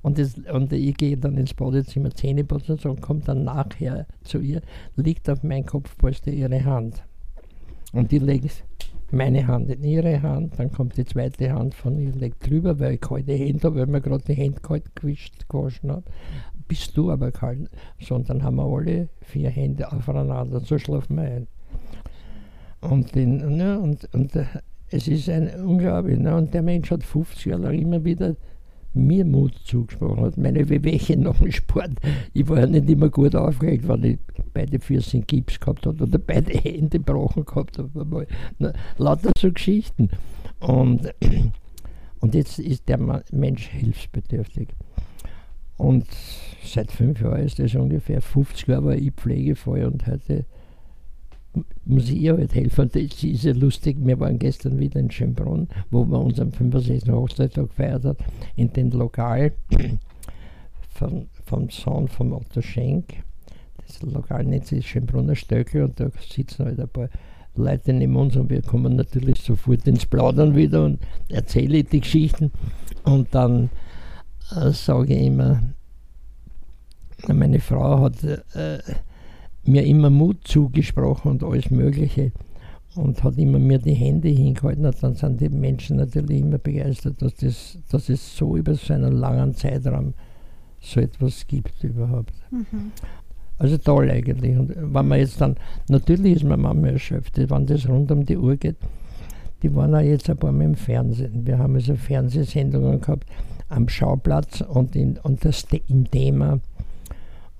[0.00, 4.38] Und, das, und ich gehe dann ins Badezimmer Zähne putzen und komme dann nachher zu
[4.38, 4.62] ihr,
[4.96, 7.02] liegt auf meinem Kopfpolster ihre Hand.
[7.92, 8.64] Und die legt
[9.10, 12.94] meine Hand in ihre Hand, dann kommt die zweite Hand von ihr, legt drüber, weil
[12.94, 16.04] ich kalte Hände habe, weil mir gerade die Hände kalt gewischt, gewaschen habe
[16.68, 17.68] bist du aber kalt.
[18.00, 21.46] So, und dann haben wir alle vier Hände aufeinander, so schlafen wir ein.
[22.80, 24.44] Und, den, ne, und, und äh,
[24.90, 26.18] es ist ein unglaublich.
[26.18, 28.36] Ne, und der Mensch hat 50 Jahre lang immer wieder
[28.94, 30.36] mir Mut zugesprochen hat.
[30.36, 31.92] Meine Wehwehchen nach dem Sport.
[32.32, 34.18] Ich war ja nicht immer gut aufgeregt, weil ich
[34.54, 38.26] beide Füße in Gips gehabt habe oder beide Hände gebrochen gehabt habe.
[38.58, 40.08] Ne, lauter so Geschichten.
[40.60, 41.12] Und,
[42.20, 44.68] und jetzt ist der Mensch hilfsbedürftig.
[45.78, 46.06] Und
[46.64, 50.44] seit fünf Jahren ist das ungefähr 50 Jahre war ich pflegefrei und heute
[51.84, 52.90] muss ich ihr halt helfen.
[52.92, 57.10] Das ist ja lustig, wir waren gestern wieder in Schönbrunn, wo man unseren 65.
[57.10, 58.18] Hochzeittag gefeiert hat,
[58.56, 59.52] in dem Lokal
[60.90, 63.22] von, vom Sohn von Otto Schenk.
[63.86, 67.08] Das Lokal nennt sich Schönbrunner Stöckel und da sitzen halt ein paar
[67.54, 72.52] Leute neben uns und wir kommen natürlich sofort ins Plaudern wieder und erzähle die Geschichten.
[73.04, 73.70] Und dann
[74.50, 75.62] sage ich immer,
[77.26, 78.78] meine Frau hat äh,
[79.64, 82.32] mir immer Mut zugesprochen und alles Mögliche
[82.94, 84.86] und hat immer mir die Hände hingehalten.
[84.86, 88.94] Und dann sind die Menschen natürlich immer begeistert, dass, das, dass es so über so
[88.94, 90.14] einen langen Zeitraum
[90.80, 92.32] so etwas gibt überhaupt.
[92.50, 92.92] Mhm.
[93.58, 94.56] Also toll eigentlich.
[94.56, 95.56] Und wenn man jetzt dann,
[95.88, 98.76] natürlich ist man manchmal erschöpft, wenn das rund um die Uhr geht.
[99.62, 101.44] Die waren auch jetzt ein paar Mal im Fernsehen.
[101.44, 103.26] Wir haben also Fernsehsendungen gehabt
[103.68, 106.60] am Schauplatz und, in, und das im Thema.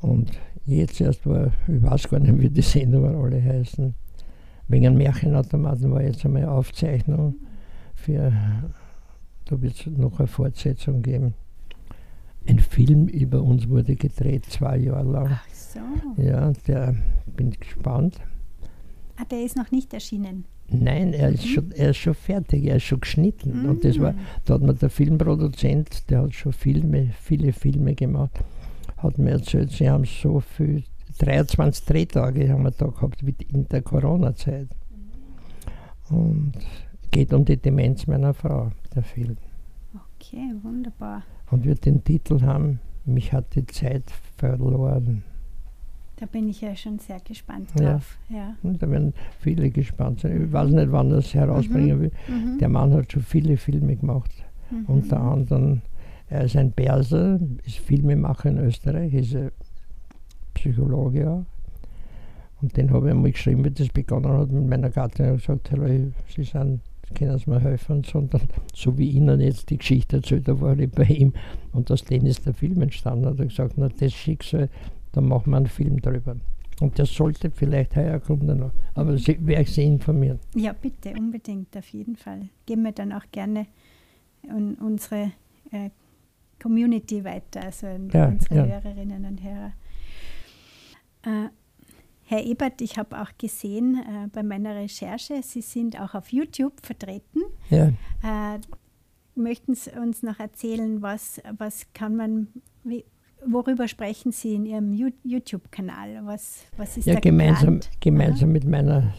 [0.01, 0.31] Und
[0.67, 3.95] jetzt erst war, ich weiß gar nicht, wie die Sendungen alle heißen.
[4.69, 7.35] Wegen einem Märchenautomaten war jetzt einmal eine Aufzeichnung
[7.95, 8.33] für,
[9.47, 11.35] da wird es noch eine Fortsetzung geben.
[12.47, 15.29] Ein Film über uns wurde gedreht, zwei Jahre lang.
[15.33, 15.81] Ach so.
[16.23, 16.95] Ja, der
[17.27, 18.21] bin gespannt.
[19.17, 20.45] Ah, der ist noch nicht erschienen.
[20.71, 21.49] Nein, er ist, mhm.
[21.49, 23.63] schon, er ist schon fertig, er ist schon geschnitten.
[23.63, 23.71] Mhm.
[23.71, 28.39] Und das war, da hat mir der Filmproduzent, der hat schon Filme, viele Filme gemacht,
[28.99, 30.85] hat mir erzählt, sie haben so viel,
[31.19, 34.69] 23 Drehtage haben wir da gehabt wie in der Corona-Zeit.
[36.11, 36.53] Und
[37.11, 39.37] geht um die Demenz meiner Frau, der Film.
[40.17, 41.23] Okay, wunderbar.
[41.51, 44.05] Und wird den Titel haben, mich hat die Zeit
[44.37, 45.25] verloren.
[46.21, 48.19] Da bin ich ja schon sehr gespannt drauf.
[48.29, 48.37] Ja.
[48.37, 48.57] ja.
[48.65, 50.47] Und da werden viele gespannt sein.
[50.47, 52.03] Ich weiß nicht, wann das herausbringen mhm.
[52.03, 52.13] will.
[52.27, 52.59] Mhm.
[52.59, 54.33] Der Mann hat schon viele Filme gemacht.
[54.71, 54.85] Mhm.
[54.87, 55.83] Unter anderem,
[56.29, 59.53] er ist ein Perser, ist Filmemacher in Österreich, ist ein
[60.55, 61.45] Psychologe auch.
[62.61, 65.37] Und den habe ich einmal geschrieben, wie das begonnen hat mit meiner Gattin.
[65.37, 65.87] Ich habe gesagt, hallo,
[66.27, 66.81] Sie sind,
[67.15, 68.03] können Sie mir helfen?
[68.03, 68.43] Sondern
[68.75, 71.33] so wie Ihnen jetzt die Geschichte erzählt, da war ich bei ihm.
[71.71, 73.27] Und aus denen ist der Film entstanden.
[73.27, 74.69] Hat er gesagt, na, das Schicksal
[75.13, 76.37] dann machen wir einen Film darüber.
[76.81, 78.73] Und das sollte vielleicht heuer kommen noch.
[78.95, 79.19] Aber mhm.
[79.19, 80.39] Sie, werde ich Sie informieren.
[80.55, 82.49] Ja, bitte, unbedingt, auf jeden Fall.
[82.67, 83.67] Geben wir dann auch gerne
[84.49, 85.33] an unsere
[85.73, 85.91] äh,
[86.61, 88.65] Community weiter, also ja, unsere ja.
[88.67, 89.73] Hörerinnen und Hörer.
[91.23, 91.49] Äh,
[92.25, 96.75] Herr Ebert, ich habe auch gesehen äh, bei meiner Recherche, Sie sind auch auf YouTube
[96.85, 97.41] vertreten.
[97.71, 97.89] Ja.
[98.23, 98.61] Äh,
[99.35, 102.49] möchten Sie uns noch erzählen, was, was kann man,
[102.85, 103.05] wie,
[103.47, 106.21] worüber sprechen Sie in Ihrem YouTube-Kanal?
[106.25, 107.91] Was, was ist ja, da gemeinsam, geplant?
[108.01, 109.15] gemeinsam mit meiner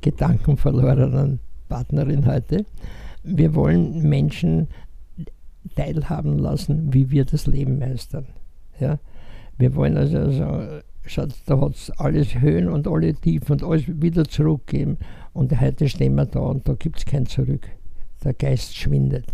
[0.00, 2.64] gedankenverlorenen Partnerin heute.
[3.22, 4.68] Wir wollen Menschen
[5.76, 8.26] teilhaben lassen, wie wir das Leben meistern.
[8.78, 8.98] Ja?
[9.58, 13.84] Wir wollen also sagen, schaut, da hat es alles Höhen und alle Tiefen und alles
[13.86, 14.98] wieder zurückgeben.
[15.32, 17.68] Und heute stehen wir da und da gibt es kein Zurück.
[18.24, 19.26] Der Geist schwindet.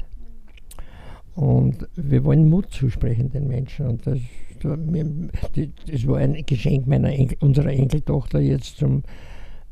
[1.37, 3.87] Und wir wollen Mut zusprechen den Menschen.
[3.87, 4.19] Und das,
[4.63, 9.03] das war ein Geschenk meiner Enkel, unserer Enkeltochter jetzt zum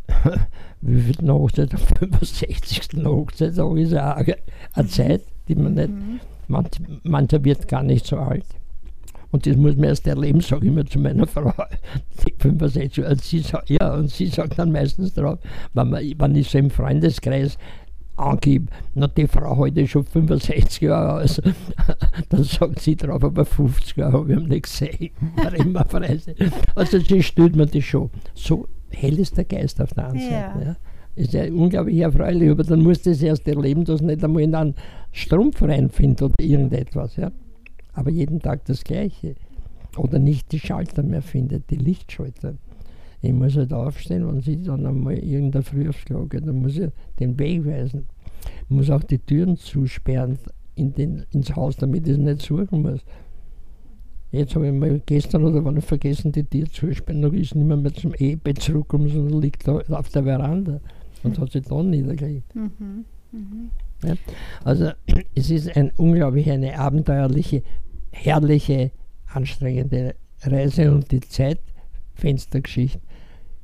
[0.83, 3.05] wie viel Hochzeit, am 65.
[3.05, 4.37] Hochzeitstag ist ja eine,
[4.75, 6.21] eine Zeit, die man nicht, mhm.
[6.49, 6.67] man,
[7.03, 8.45] mancher wird gar nicht so alt.
[9.31, 11.53] Und das muss man erst erleben, sage ich immer zu meiner Frau,
[12.25, 15.39] die 65, und sie sagt, ja, und sie sagt dann meistens drauf,
[15.73, 17.59] wenn, man, wenn ich so im Freundeskreis
[18.17, 21.43] angebe, na die Frau heute schon 65 Jahre alt,
[22.29, 25.11] dann sagt sie drauf, aber 50 Jahre habe ich ihn nicht gesehen.
[25.37, 26.35] War immer Freise.
[26.75, 28.11] Also das stört mir das schon.
[28.35, 30.53] So hell ist der Geist auf der anderen ja.
[30.53, 30.65] Seite.
[30.65, 30.77] Ja.
[31.17, 34.75] Ist ja unglaublich erfreulich, aber dann muss das erst erleben, dass nicht einmal in einen
[35.13, 37.17] Strumpf reinfindet oder irgendetwas.
[37.17, 37.31] Ja.
[37.93, 39.37] Aber jeden Tag das Gleiche.
[39.97, 42.55] Oder nicht die Schalter mehr findet, die Lichtschalter.
[43.25, 46.77] Ich muss halt aufstehen, wenn sie dann einmal irgendein Früh aufs Klo geht, dann muss
[46.77, 48.05] ich den Weg weisen.
[48.65, 50.39] Ich muss auch die Türen zusperren
[50.75, 53.01] in den, ins Haus, damit ich es nicht suchen muss.
[54.31, 57.79] Jetzt habe ich mal gestern oder wann vergessen, die Tür zusperren, dann ist nicht mehr,
[57.79, 60.81] mehr zum Ehebett zurückgekommen, sondern liegt da auf der Veranda
[61.23, 62.55] und hat sich dann niedergelegt.
[62.55, 63.07] Mhm.
[63.33, 63.71] Mhm.
[64.05, 64.17] Ja,
[64.65, 64.91] also
[65.35, 67.63] es ist ein unglaublich eine abenteuerliche,
[68.13, 68.91] herrliche,
[69.33, 73.01] anstrengende Reise und die Zeitfenstergeschichte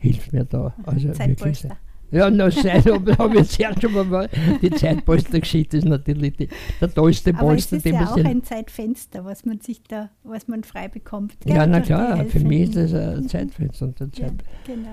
[0.00, 0.74] hilft mir da.
[0.84, 1.64] Also wirklich.
[2.12, 4.28] Ja, na, Zeit habe hab ich jetzt ja schon mal.
[4.60, 6.48] Die Zeitpolstergeschichte ist natürlich die,
[6.80, 8.02] der tollste Polster, den man.
[8.02, 11.34] Das ist ja auch ein Zeitfenster, was man sich da, was man frei bekommt.
[11.44, 13.28] Ja, na klar, für mich ist das ein mhm.
[13.28, 13.86] Zeitfenster.
[13.86, 14.28] Und Zeit, ja,
[14.66, 14.88] genau.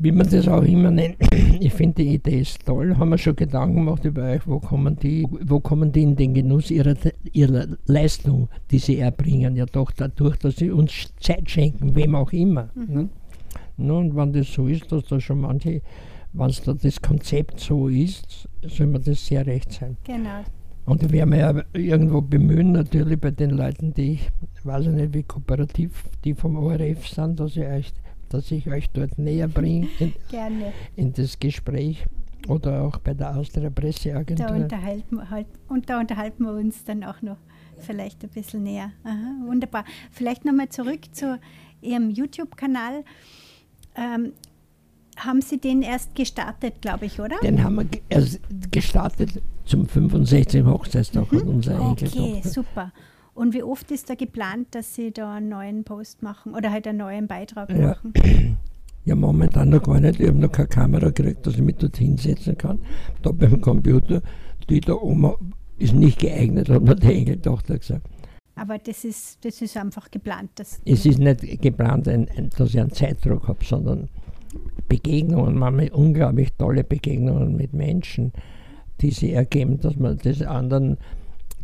[0.00, 1.16] Wie man das auch immer nennt.
[1.60, 2.96] Ich finde die Idee ist toll.
[2.96, 6.34] Haben wir schon Gedanken gemacht über euch, wo kommen die, wo kommen die in den
[6.34, 6.94] Genuss ihrer,
[7.32, 9.56] ihrer Leistung, die sie erbringen?
[9.56, 12.70] Ja doch dadurch, dass sie uns Zeit schenken, wem auch immer.
[12.76, 12.94] Mhm.
[12.94, 13.08] Ne?
[13.78, 15.82] Und wenn das so ist, dass da schon manche,
[16.32, 19.96] wenn es da das Konzept so ist, soll mir das sehr recht sein.
[20.04, 20.42] Genau.
[20.84, 24.20] Und ich werde mich ja irgendwo bemühen, natürlich bei den Leuten, die
[24.54, 27.92] ich weiß nicht, wie kooperativ die vom ORF sind, dass ich euch,
[28.30, 30.12] dass ich euch dort näher bringe in,
[30.96, 32.06] in das Gespräch.
[32.48, 34.46] Oder auch bei der Austria Presseagentur.
[34.46, 37.36] Da unterhalten, halt, und da unterhalten wir uns dann auch noch
[37.76, 38.92] vielleicht ein bisschen näher.
[39.04, 39.84] Aha, wunderbar.
[40.10, 41.38] Vielleicht nochmal zurück zu
[41.82, 43.04] Ihrem YouTube-Kanal.
[43.98, 44.32] Ähm,
[45.16, 47.36] haben Sie den erst gestartet, glaube ich, oder?
[47.42, 48.40] Den haben wir erst
[48.70, 50.64] gestartet zum 65.
[50.64, 51.40] Hochzeitstag mhm.
[51.40, 52.22] unser Enkeltochter.
[52.22, 52.92] Okay, super.
[53.34, 56.86] Und wie oft ist da geplant, dass Sie da einen neuen Post machen oder halt
[56.86, 57.88] einen neuen Beitrag ja.
[57.88, 58.12] machen?
[59.04, 60.20] Ja, momentan noch gar nicht.
[60.20, 62.78] Ich habe noch keine Kamera gekriegt, dass ich mich dort hinsetzen kann.
[63.22, 64.20] Da beim Computer,
[64.68, 68.06] die da oben ist nicht geeignet, hat mir die Enkeltochter gesagt.
[68.58, 70.50] Aber das ist, das ist einfach geplant.
[70.56, 74.08] Dass es ist nicht geplant, ein, ein, dass ich einen Zeitdruck habe, sondern
[74.88, 78.32] Begegnungen, manchmal unglaublich tolle Begegnungen mit Menschen,
[79.00, 80.98] die sich ergeben, dass man das anderen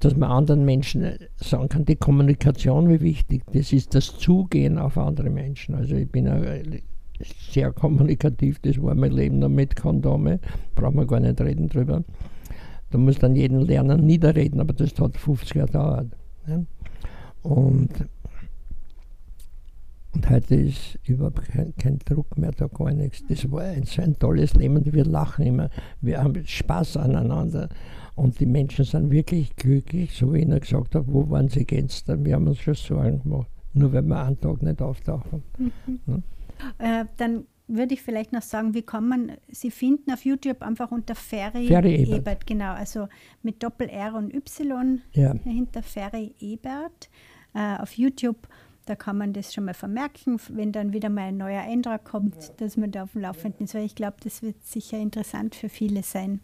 [0.01, 4.99] dass man anderen Menschen sagen kann, die Kommunikation, wie wichtig das ist, das Zugehen auf
[4.99, 5.74] andere Menschen.
[5.74, 6.28] Also ich bin
[7.51, 10.40] sehr kommunikativ, das war mein Leben noch mit Kondome,
[10.74, 12.05] brauchen wir gar nicht reden drüber.
[12.90, 16.07] Da muss dann jeden lernen, niederreden, aber das hat 50 Jahre gedauert.
[16.47, 16.62] Ja.
[17.45, 17.90] Und,
[20.14, 23.22] und heute ist überhaupt kein, kein, Druck mehr, da gar nichts.
[23.28, 25.70] Das war ein, so ein tolles Leben und wir lachen immer,
[26.01, 27.68] wir haben Spaß aneinander.
[28.14, 31.66] Und die Menschen sind wirklich glücklich, so wie ich ihnen gesagt habe, wo waren sie
[31.66, 32.24] gestern?
[32.24, 35.42] Wir haben uns schon Sorgen gemacht, nur wenn wir einen Tag nicht auftauchen.
[35.59, 36.01] Mhm.
[36.07, 37.01] Ja.
[37.01, 40.90] Äh, dann würde ich vielleicht noch sagen, wie kann man sie finden auf YouTube einfach
[40.90, 42.18] unter Ferry, Ferry Ebert.
[42.18, 42.47] Ebert.
[42.47, 43.09] Genau, also
[43.42, 45.34] mit Doppel R und Y ja.
[45.45, 47.11] hinter Ferry Ebert
[47.55, 48.48] äh, auf YouTube.
[48.86, 52.34] Da kann man das schon mal vermerken, wenn dann wieder mal ein neuer Eintrag kommt,
[52.34, 52.55] ja.
[52.59, 55.70] dass man da auf dem Laufenden ist, weil ich glaube, das wird sicher interessant für
[55.70, 56.40] viele sein.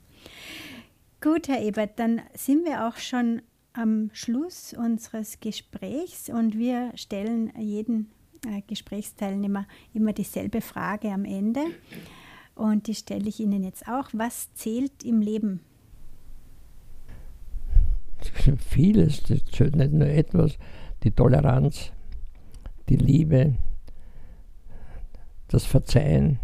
[1.21, 3.43] Gut, Herr Ebert, dann sind wir auch schon
[3.75, 8.11] am Schluss unseres Gesprächs und wir stellen jeden
[8.47, 11.61] äh, Gesprächsteilnehmer immer dieselbe Frage am Ende.
[12.55, 14.09] Und die stelle ich Ihnen jetzt auch.
[14.13, 15.61] Was zählt im Leben?
[18.71, 20.59] Vieles, das zählt nicht nur etwas.
[21.03, 21.93] Die Toleranz,
[22.89, 23.55] die Liebe,
[25.49, 26.39] das Verzeihen,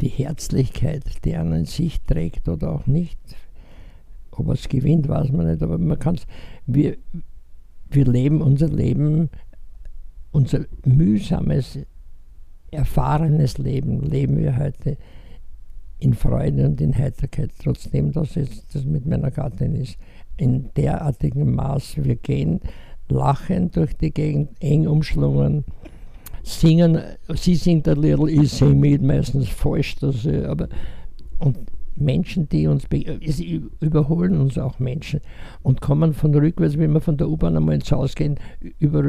[0.00, 3.18] die Herzlichkeit, die einen in sich trägt oder auch nicht.
[4.30, 6.26] Ob es gewinnt, weiß man nicht, aber man kann es.
[6.66, 6.96] Wir,
[7.90, 9.28] wir leben unser Leben
[10.32, 11.78] unser mühsames,
[12.70, 14.96] erfahrenes Leben leben wir heute
[15.98, 19.98] in Freude und in Heiterkeit, trotzdem dass es das mit meiner Gattin ist.
[20.40, 21.98] In derartigem Maß.
[22.02, 22.60] Wir gehen
[23.10, 25.64] lachend durch die Gegend, eng umschlungen,
[26.42, 26.98] singen,
[27.34, 30.68] sie singt a little, ich sing mit, meistens falsch, dass, aber
[31.38, 31.58] und
[31.96, 32.84] Menschen, die uns,
[33.26, 35.20] sie überholen uns auch Menschen
[35.62, 38.38] und kommen von rückwärts, wenn wir von der U-Bahn einmal ins Haus gehen,
[38.78, 39.04] über,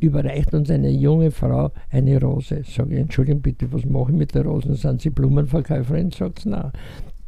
[0.00, 2.62] überreicht uns eine junge Frau eine Rose.
[2.64, 4.74] Sage ich, Entschuldigung bitte, was mache ich mit der Rose?
[4.74, 6.10] Sind Sie Blumenverkäuferin?
[6.10, 6.72] Sagt sie, nein.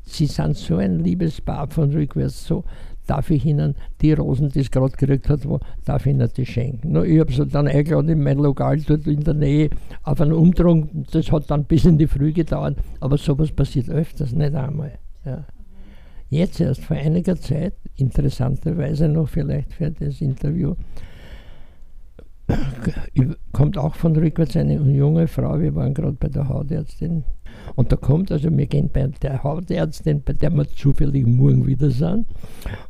[0.04, 2.64] Sie sind so ein liebes Paar von rückwärts, so
[3.12, 6.46] darf ich Ihnen die Rosen, die es gerade gekriegt hat, wo, darf ich Ihnen die
[6.46, 6.92] schenken.
[6.92, 9.68] No, ich habe sie dann eingeladen in mein Lokal dort in der Nähe
[10.02, 11.04] auf einen Umdrung.
[11.12, 14.92] Das hat dann bis in die Früh gedauert, aber sowas passiert öfters, nicht einmal.
[15.26, 15.44] Ja.
[16.30, 20.74] Jetzt erst vor einiger Zeit, interessanterweise noch vielleicht für das Interview,
[23.52, 27.24] kommt auch von rückwärts eine junge Frau, wir waren gerade bei der Hautärztin.
[27.74, 31.90] Und da kommt, also wir gehen bei der Hautärztin, bei der wir zufällig morgen wieder
[31.90, 32.26] sind.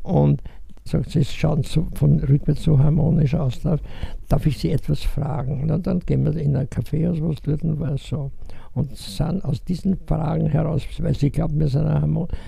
[0.02, 0.42] Und
[0.84, 3.80] sagt sie, es schaut so von rückwärts so harmonisch aus, darf,
[4.28, 5.70] darf ich Sie etwas fragen?
[5.70, 8.30] Und dann gehen wir in ein Café aus, was dort war so.
[8.74, 11.86] Und sind aus diesen Fragen heraus, weil sie glauben, wir sind,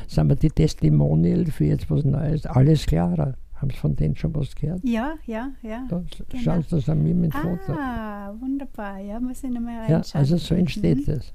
[0.09, 3.35] sind wir die Testimonial für jetzt was Neues, alles klarer.
[3.57, 4.81] Haben Sie von denen schon was gehört?
[4.85, 5.87] Ja, ja, ja.
[5.89, 6.43] Da genau.
[6.43, 7.73] Schauen Sie das an mir mit Foto.
[7.73, 8.99] Ah, wunderbar.
[8.99, 10.03] Ja, muss ich nochmal reinschauen.
[10.03, 11.13] Ja, also so entsteht mhm.
[11.13, 11.33] das.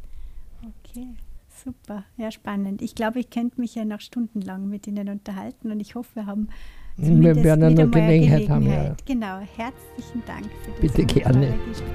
[0.89, 1.15] Okay,
[1.63, 2.03] super.
[2.17, 2.81] Ja, spannend.
[2.81, 6.25] Ich glaube, ich könnte mich ja noch stundenlang mit Ihnen unterhalten und ich hoffe, wir
[6.25, 6.49] haben
[6.97, 8.65] wir werden wieder noch Gelegenheit, Gelegenheit haben.
[8.65, 8.97] Ja.
[9.05, 11.57] Genau, herzlichen Dank für das Bitte gerne.
[11.67, 11.89] Gespräch.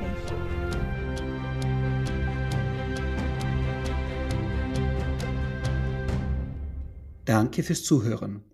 [7.24, 8.44] Danke fürs Zuhören.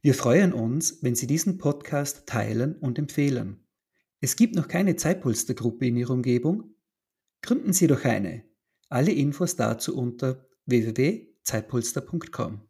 [0.00, 3.60] Wir freuen uns, wenn Sie diesen Podcast teilen und empfehlen.
[4.20, 6.74] Es gibt noch keine Zeitpolstergruppe in Ihrer Umgebung?
[7.42, 8.49] Gründen Sie doch eine.
[8.92, 12.66] Alle Infos dazu unter www.zeitpolster.com.